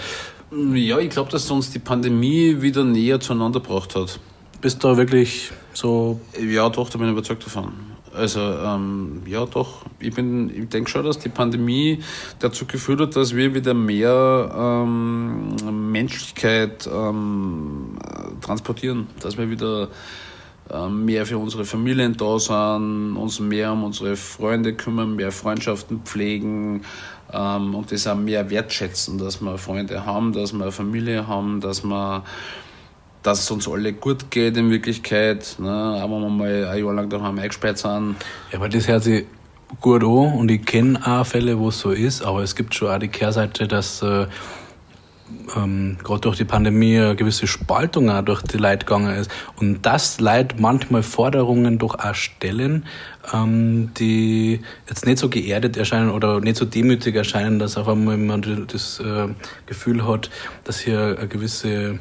[0.73, 4.19] Ja, ich glaube, dass uns die Pandemie wieder näher zueinander gebracht hat.
[4.59, 6.19] Bist du da wirklich so...
[6.39, 7.71] Ja, doch, da bin ich überzeugt davon.
[8.13, 9.85] Also ähm, ja, doch.
[9.99, 11.99] Ich, ich denke schon, dass die Pandemie
[12.39, 15.55] dazu geführt hat, dass wir wieder mehr ähm,
[15.91, 17.97] Menschlichkeit ähm,
[18.41, 19.87] transportieren, dass wir wieder
[20.89, 26.83] mehr für unsere Familien da sind, uns mehr um unsere Freunde kümmern, mehr Freundschaften pflegen
[27.33, 31.83] ähm, und das auch mehr wertschätzen, dass wir Freunde haben, dass wir Familie haben, dass
[31.83, 32.23] wir
[33.23, 35.69] dass es uns alle gut geht in Wirklichkeit, ne?
[35.71, 38.15] auch wenn wir mal ein Jahr lang daheim eingesperrt sind.
[38.51, 39.25] Ja, aber das hört sich
[39.79, 42.89] gut an und ich kenne auch Fälle, wo es so ist, aber es gibt schon
[42.89, 44.25] auch die Kehrseite, dass äh,
[45.55, 49.31] ähm, gerade durch die Pandemie eine gewisse Spaltung auch durch die Leute gegangen ist.
[49.57, 52.85] Und das Leid manchmal Forderungen doch auch stellen,
[53.33, 58.17] ähm, die jetzt nicht so geerdet erscheinen oder nicht so demütig erscheinen, dass auf einmal
[58.17, 59.27] man das äh,
[59.65, 60.29] Gefühl hat,
[60.63, 61.99] dass hier eine gewisse,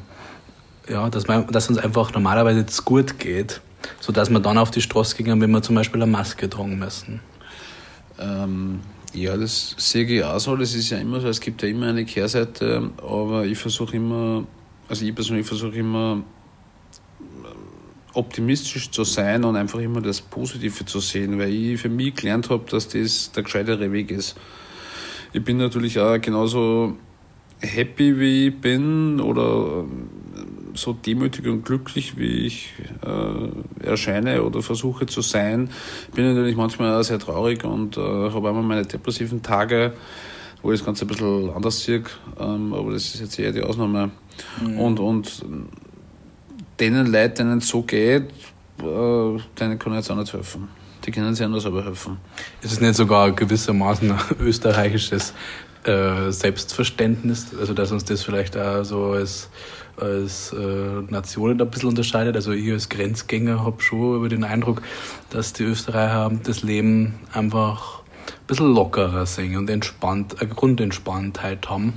[0.89, 3.61] ja, dass, man, dass uns einfach normalerweise jetzt gut geht,
[4.01, 7.21] sodass wir dann auf die Straße gehen, wenn wir zum Beispiel eine Maske tragen müssen.
[8.19, 8.81] Ähm
[9.13, 10.57] ja, das sehe ich auch so.
[10.57, 14.47] Das ist ja immer so, es gibt ja immer eine Kehrseite, aber ich versuche immer,
[14.89, 16.23] also ich persönlich versuche immer
[18.15, 22.51] optimistisch zu sein und einfach immer das Positive zu sehen, weil ich für mich gelernt
[22.51, 24.37] habe, dass das der gescheitere Weg ist.
[25.33, 26.97] Ich bin natürlich auch genauso
[27.61, 29.85] happy, wie ich bin oder
[30.75, 32.73] so demütig und glücklich, wie ich
[33.05, 35.71] äh, erscheine oder versuche zu sein,
[36.15, 39.93] bin ich natürlich manchmal auch sehr traurig und äh, habe einmal meine depressiven Tage,
[40.63, 42.03] wo ich das Ganze ein bisschen anders sehe,
[42.39, 44.11] ähm, aber das ist jetzt eher die Ausnahme.
[44.63, 44.79] Mhm.
[44.79, 45.43] Und, und
[46.79, 48.31] denen Leuten, denen es so geht,
[48.81, 50.69] äh, denen kann ich jetzt auch nicht helfen.
[51.05, 52.19] Die können sich anders aber helfen.
[52.63, 55.33] Ist es nicht sogar gewissermaßen österreichisches
[55.85, 59.49] äh, Selbstverständnis, also dass uns das vielleicht auch so als
[60.01, 62.37] als äh, Nationen ein bisschen unterscheidet.
[62.37, 64.83] Also ich als Grenzgänger habe schon über den Eindruck,
[65.31, 71.95] dass die Österreicher das Leben einfach ein bisschen lockerer sehen und entspannt, eine Grundentspanntheit haben.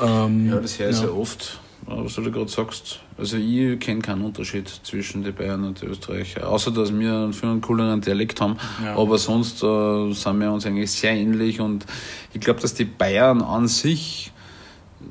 [0.00, 1.00] Ähm, ja, das höre ich ja.
[1.02, 1.60] sehr oft.
[1.86, 3.00] was du da gerade sagst.
[3.16, 6.48] Also ich kenne keinen Unterschied zwischen den Bayern und den Österreicher.
[6.48, 8.56] Außer dass wir einen viel einen cooleren Dialekt haben.
[8.84, 8.96] Ja.
[8.96, 11.84] Aber sonst äh, sind wir uns eigentlich sehr ähnlich und
[12.32, 14.32] ich glaube, dass die Bayern an sich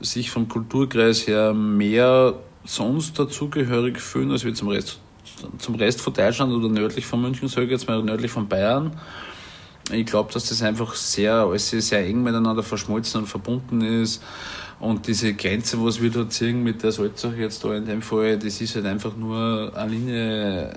[0.02, 2.36] sich vom Kulturkreis her mehr
[2.66, 5.00] sonst dazugehörig fühlen, als wir zum Rest,
[5.58, 9.00] zum Rest von Deutschland oder nördlich von München, sage ich jetzt mal, nördlich von Bayern.
[9.92, 14.22] Ich glaube, dass das einfach sehr, alles sehr eng miteinander verschmolzen und verbunden ist.
[14.80, 18.38] Und diese Grenze, was wir da ziehen mit der Salzach jetzt da in dem Fall,
[18.38, 20.72] das ist halt einfach nur eine Linie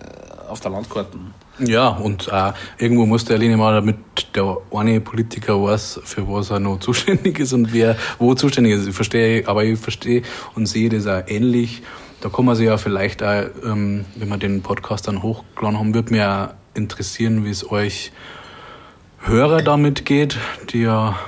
[0.48, 1.18] auf der Landkarte.
[1.66, 3.96] Ja, und äh, irgendwo muss der Linie mal, damit
[4.34, 8.86] der eine Politiker weiß, für was er noch zuständig ist und wer wo zuständig ist.
[8.86, 10.22] Ich verstehe, aber ich verstehe
[10.54, 11.82] und sehe das auch ähnlich.
[12.20, 15.94] Da kann man sich ja vielleicht auch, ähm, wenn wir den Podcast dann hochgeladen haben,
[15.94, 18.12] würde auch interessieren, wie es euch
[19.22, 20.38] Hörer damit geht,
[20.72, 21.18] die ja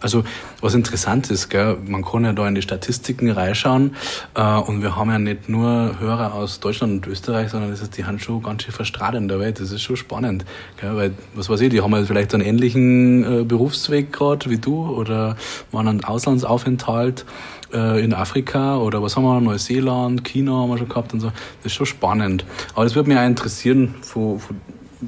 [0.00, 0.24] also
[0.60, 3.94] was interessant ist, gell, man kann ja da in die Statistiken reinschauen
[4.34, 7.96] äh, und wir haben ja nicht nur Hörer aus Deutschland und Österreich, sondern das ist,
[7.96, 9.60] die haben schon ganz schön verstrahlt in der Welt.
[9.60, 10.44] Das ist schon spannend,
[10.80, 14.58] gell, weil was weiß ich, die haben halt vielleicht einen ähnlichen äh, Berufsweg gerade wie
[14.58, 15.36] du oder
[15.70, 17.24] waren einen Auslandsaufenthalt
[17.72, 21.28] äh, in Afrika oder was haben wir, Neuseeland, China haben wir schon gehabt und so.
[21.28, 22.44] Das ist schon spannend.
[22.74, 24.56] Aber das würde mich auch interessieren, von, von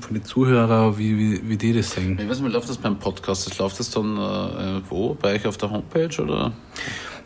[0.00, 2.18] von den Zuhörern, wie, wie, wie die das sehen.
[2.20, 3.46] Ich weiß nicht, läuft das beim Podcast?
[3.46, 5.14] Das läuft das dann äh, wo?
[5.20, 6.52] Bei euch auf der Homepage oder?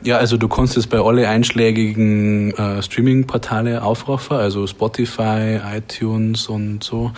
[0.03, 6.85] Ja, also du kannst es bei alle einschlägigen äh, Streaming-Portale aufrufen, also Spotify, iTunes und
[6.85, 7.12] so,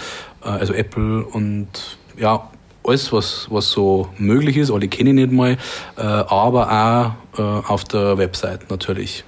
[0.44, 2.48] äh, also Apple und ja,
[2.84, 5.56] alles, was, was so möglich ist, alle kenne ich nicht mal,
[5.96, 9.24] äh, aber auch äh, auf der Website natürlich.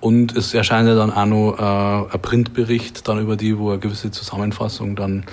[0.00, 3.78] Und es erscheint ja dann auch noch äh, ein Printbericht dann über die, wo eine
[3.78, 5.24] gewisse Zusammenfassung dann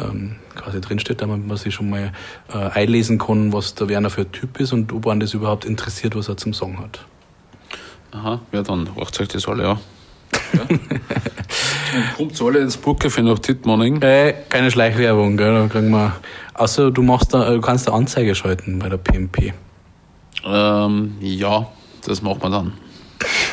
[0.00, 2.12] ähm, quasi drinsteht, damit man sich schon mal
[2.52, 5.64] äh, einlesen kann, was der Werner für ein Typ ist und ob man das überhaupt
[5.64, 7.04] interessiert, was er zum Song hat.
[8.12, 9.78] Aha, ja, dann macht euch das alle, ja.
[10.52, 10.78] ja.
[12.16, 14.00] kommt alle ins Bookcafé nach Titmoning.
[14.02, 15.52] Äh, keine Schleichwerbung, gell?
[15.52, 16.16] Da kriegen wir.
[16.54, 19.52] Außer du machst da, du kannst eine Anzeige schalten bei der PMP.
[20.44, 21.66] Ähm, ja,
[22.06, 22.72] das macht man dann.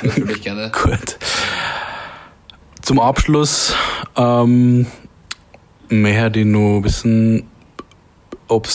[0.07, 0.71] Natürlich gerne.
[0.71, 1.17] Gut.
[2.81, 3.75] Zum Abschluss
[4.15, 4.87] ähm,
[5.89, 7.47] möchte ich noch wissen,
[8.47, 8.67] ob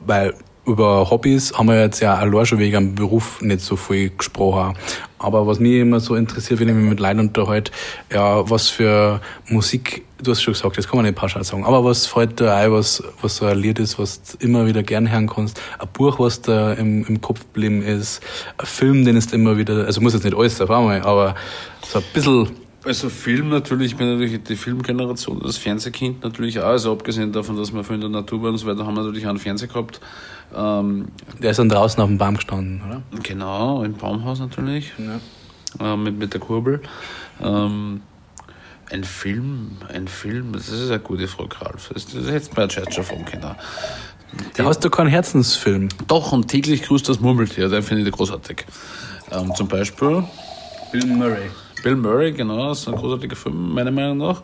[0.00, 0.34] weil
[0.66, 4.76] über Hobbys haben wir jetzt ja allein schon wegen dem Beruf nicht so viel gesprochen.
[5.18, 7.72] Aber was mich immer so interessiert, wenn ich mich mit Leuten unterhalte,
[8.12, 11.84] ja, was für Musik, du hast schon gesagt, das kann man nicht pauschal sagen, aber
[11.84, 15.10] was fällt da ein, was, was so ein Lied ist, was du immer wieder gern
[15.10, 18.22] hören kannst, ein Buch, was da im, im Kopf geblieben ist,
[18.58, 21.34] ein Film, den ist immer wieder, also muss jetzt nicht alles auf einmal, aber
[21.86, 22.50] so ein bisschen
[22.84, 27.56] also Film natürlich, ich bin natürlich die Filmgeneration, das Fernsehkind natürlich auch, also abgesehen davon,
[27.56, 29.38] dass wir für in der Natur waren und so weiter, haben wir natürlich auch einen
[29.38, 30.00] Fernseher gehabt.
[30.54, 31.08] Ähm,
[31.40, 33.02] der ist dann draußen auf dem Baum gestanden, oder?
[33.22, 35.94] Genau, im Baumhaus natürlich, ja.
[35.94, 36.80] äh, mit, mit der Kurbel.
[37.42, 38.02] Ähm,
[38.90, 41.90] ein Film, ein Film, das ist eine gute Frage, Ralf.
[41.92, 43.56] Das, das hättest du mir jetzt schon fragen können.
[44.56, 45.88] Da hast du keinen Herzensfilm.
[46.06, 48.64] Doch, und täglich grüßt das Murmeltier, den finde ich großartig.
[49.32, 50.24] Ähm, zum Beispiel
[50.92, 51.50] Bill Murray.
[51.82, 54.42] Bill Murray, genau, das ist ein großartiger Film, meiner Meinung nach.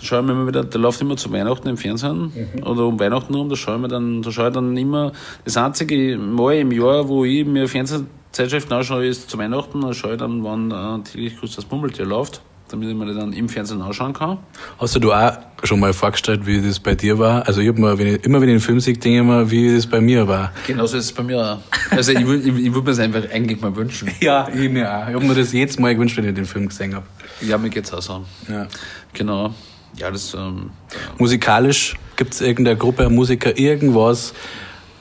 [0.00, 2.66] Da schaue ich mir immer wieder, der läuft immer zu Weihnachten im Fernsehen mhm.
[2.66, 5.12] oder um Weihnachten rum, da schaue ich mir dann, da schaue ich dann immer,
[5.44, 10.12] das einzige Mal im Jahr, wo ich mir Fernsehzeitschriften anschaue, ist zu Weihnachten, da schaue
[10.12, 12.40] ich dann, wann äh, täglich grüßt das Mummeltier läuft
[12.72, 14.38] damit ich mir das dann im Fernsehen anschauen kann.
[14.78, 15.32] Hast du auch
[15.64, 17.46] schon mal vorgestellt, wie das bei dir war?
[17.46, 19.50] Also ich habe mir, wenn ich, immer wenn ich einen Film sehe, denke ich immer,
[19.50, 20.52] wie das bei mir war.
[20.66, 21.58] Genauso ist es bei mir auch.
[21.90, 24.10] Also ich, ich, ich würde mir das einfach eigentlich mal wünschen.
[24.20, 25.08] ja, ich mir auch.
[25.08, 27.06] Ich habe mir das jedes Mal gewünscht, wenn ich den Film gesehen habe.
[27.40, 28.24] Ja, mir geht's auch so.
[28.48, 28.66] Ja.
[29.12, 29.54] Genau.
[29.96, 30.34] Ja, das...
[30.34, 30.70] Ähm,
[31.18, 34.34] Musikalisch gibt es irgendeine Gruppe, Musiker, irgendwas,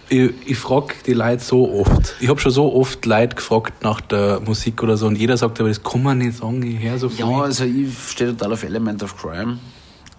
[0.09, 2.15] ich, ich frage die Leute so oft.
[2.19, 5.59] Ich habe schon so oft Leute gefragt nach der Musik oder so und jeder sagt
[5.59, 7.19] aber, das kann man nicht sagen, ich höre so viel.
[7.19, 9.59] Ja, also ich stehe total auf Element of Crime.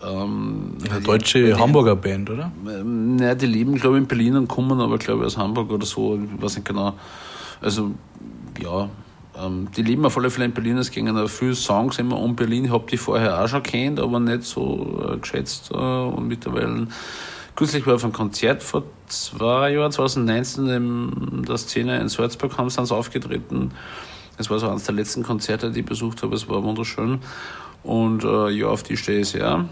[0.02, 2.52] Ähm, Eine deutsche die, Hamburger Band, oder?
[2.66, 5.70] Ähm, naja, die leben, glaube ich, in Berlin und kommen aber, glaube ich, aus Hamburg
[5.70, 6.18] oder so.
[6.18, 6.94] Ich weiß nicht genau.
[7.60, 7.90] Also,
[8.62, 8.88] ja,
[9.76, 10.76] die leben auf alle Fälle in Berlin.
[10.78, 12.64] Es gingen auch viele Songs immer um Berlin.
[12.64, 15.70] Ich habe die vorher auch schon kennt, aber nicht so äh, geschätzt.
[15.72, 16.88] Äh, und mittlerweile
[17.60, 22.70] Kürzlich war auf einem Konzert vor zwei Jahren, 2019, in der Szene in Salzburg haben
[22.70, 23.72] sie aufgetreten.
[24.38, 26.34] Es war so eines der letzten Konzerte, die ich besucht habe.
[26.34, 27.18] Es war wunderschön.
[27.82, 29.66] Und äh, ja, auf die stehe ich sehr.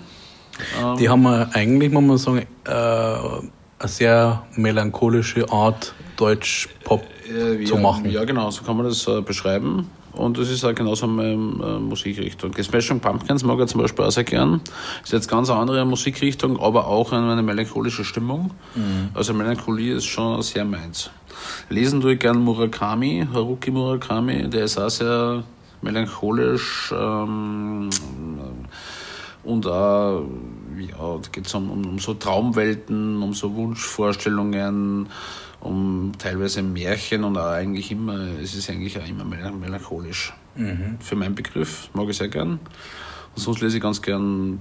[0.78, 7.76] Ähm, die haben eigentlich, muss man sagen, äh, eine sehr melancholische Art, Deutsch-Pop äh, zu
[7.76, 8.10] machen.
[8.10, 9.90] Ja, genau, so kann man das äh, beschreiben.
[10.12, 12.52] und das ist auch genauso meine äh, Musikrichtung.
[12.52, 14.60] Die Smashing Pumpkins mag ich zum Beispiel auch sehr gern.
[15.02, 18.50] Ist jetzt ganz eine andere Musikrichtung, aber auch eine melancholische Stimmung.
[18.74, 19.10] Mhm.
[19.14, 21.10] Also Melancholie ist schon sehr meins.
[21.68, 25.44] Lesen tue ich gern Murakami, Haruki Murakami, der ist auch sehr
[25.82, 27.88] melancholisch ähm,
[29.44, 30.24] und auch,
[30.78, 35.08] ja, da geht es um, um, um so Traumwelten, um so Wunschvorstellungen,
[35.60, 40.32] um teilweise Märchen und auch eigentlich immer, es ist eigentlich auch immer melancholisch.
[40.54, 40.98] Mhm.
[41.00, 42.60] Für meinen Begriff mag ich sehr gern.
[43.34, 44.60] Und sonst lese ich ganz gern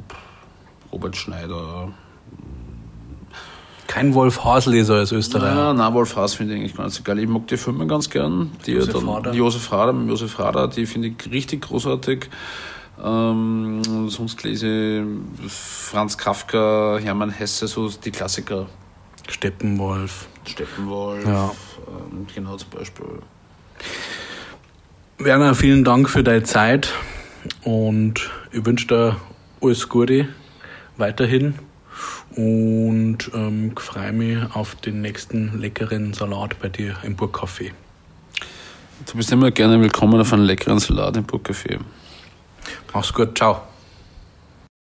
[0.91, 1.89] Robert Schneider.
[3.87, 5.55] Kein Wolf Haas-Leser als Österreicher.
[5.55, 7.19] Ja, nein, Wolf Haas finde ich eigentlich ganz geil.
[7.19, 8.51] Ich mag die Filme ganz gern.
[8.65, 9.33] Die Josef Rader.
[9.33, 12.29] Josef Rader, Josef Rader, die finde ich richtig großartig.
[13.03, 15.05] Ähm, sonst lese
[15.43, 18.67] ich Franz Kafka, Hermann Hesse, so die Klassiker.
[19.27, 20.27] Steppenwolf.
[20.45, 21.51] Steppenwolf, ja.
[21.87, 23.05] ähm, genau zum Beispiel.
[25.17, 26.93] Werner, vielen Dank für deine Zeit
[27.63, 29.15] und ich wünsche dir
[29.61, 30.27] alles Gute
[30.97, 31.55] weiterhin
[32.35, 37.71] und ähm, freue mich auf den nächsten leckeren Salat bei dir im Burgcafé.
[39.05, 41.79] Du bist immer gerne willkommen auf einen leckeren Salat im Burgcafé.
[42.93, 43.66] Mach's gut, ciao.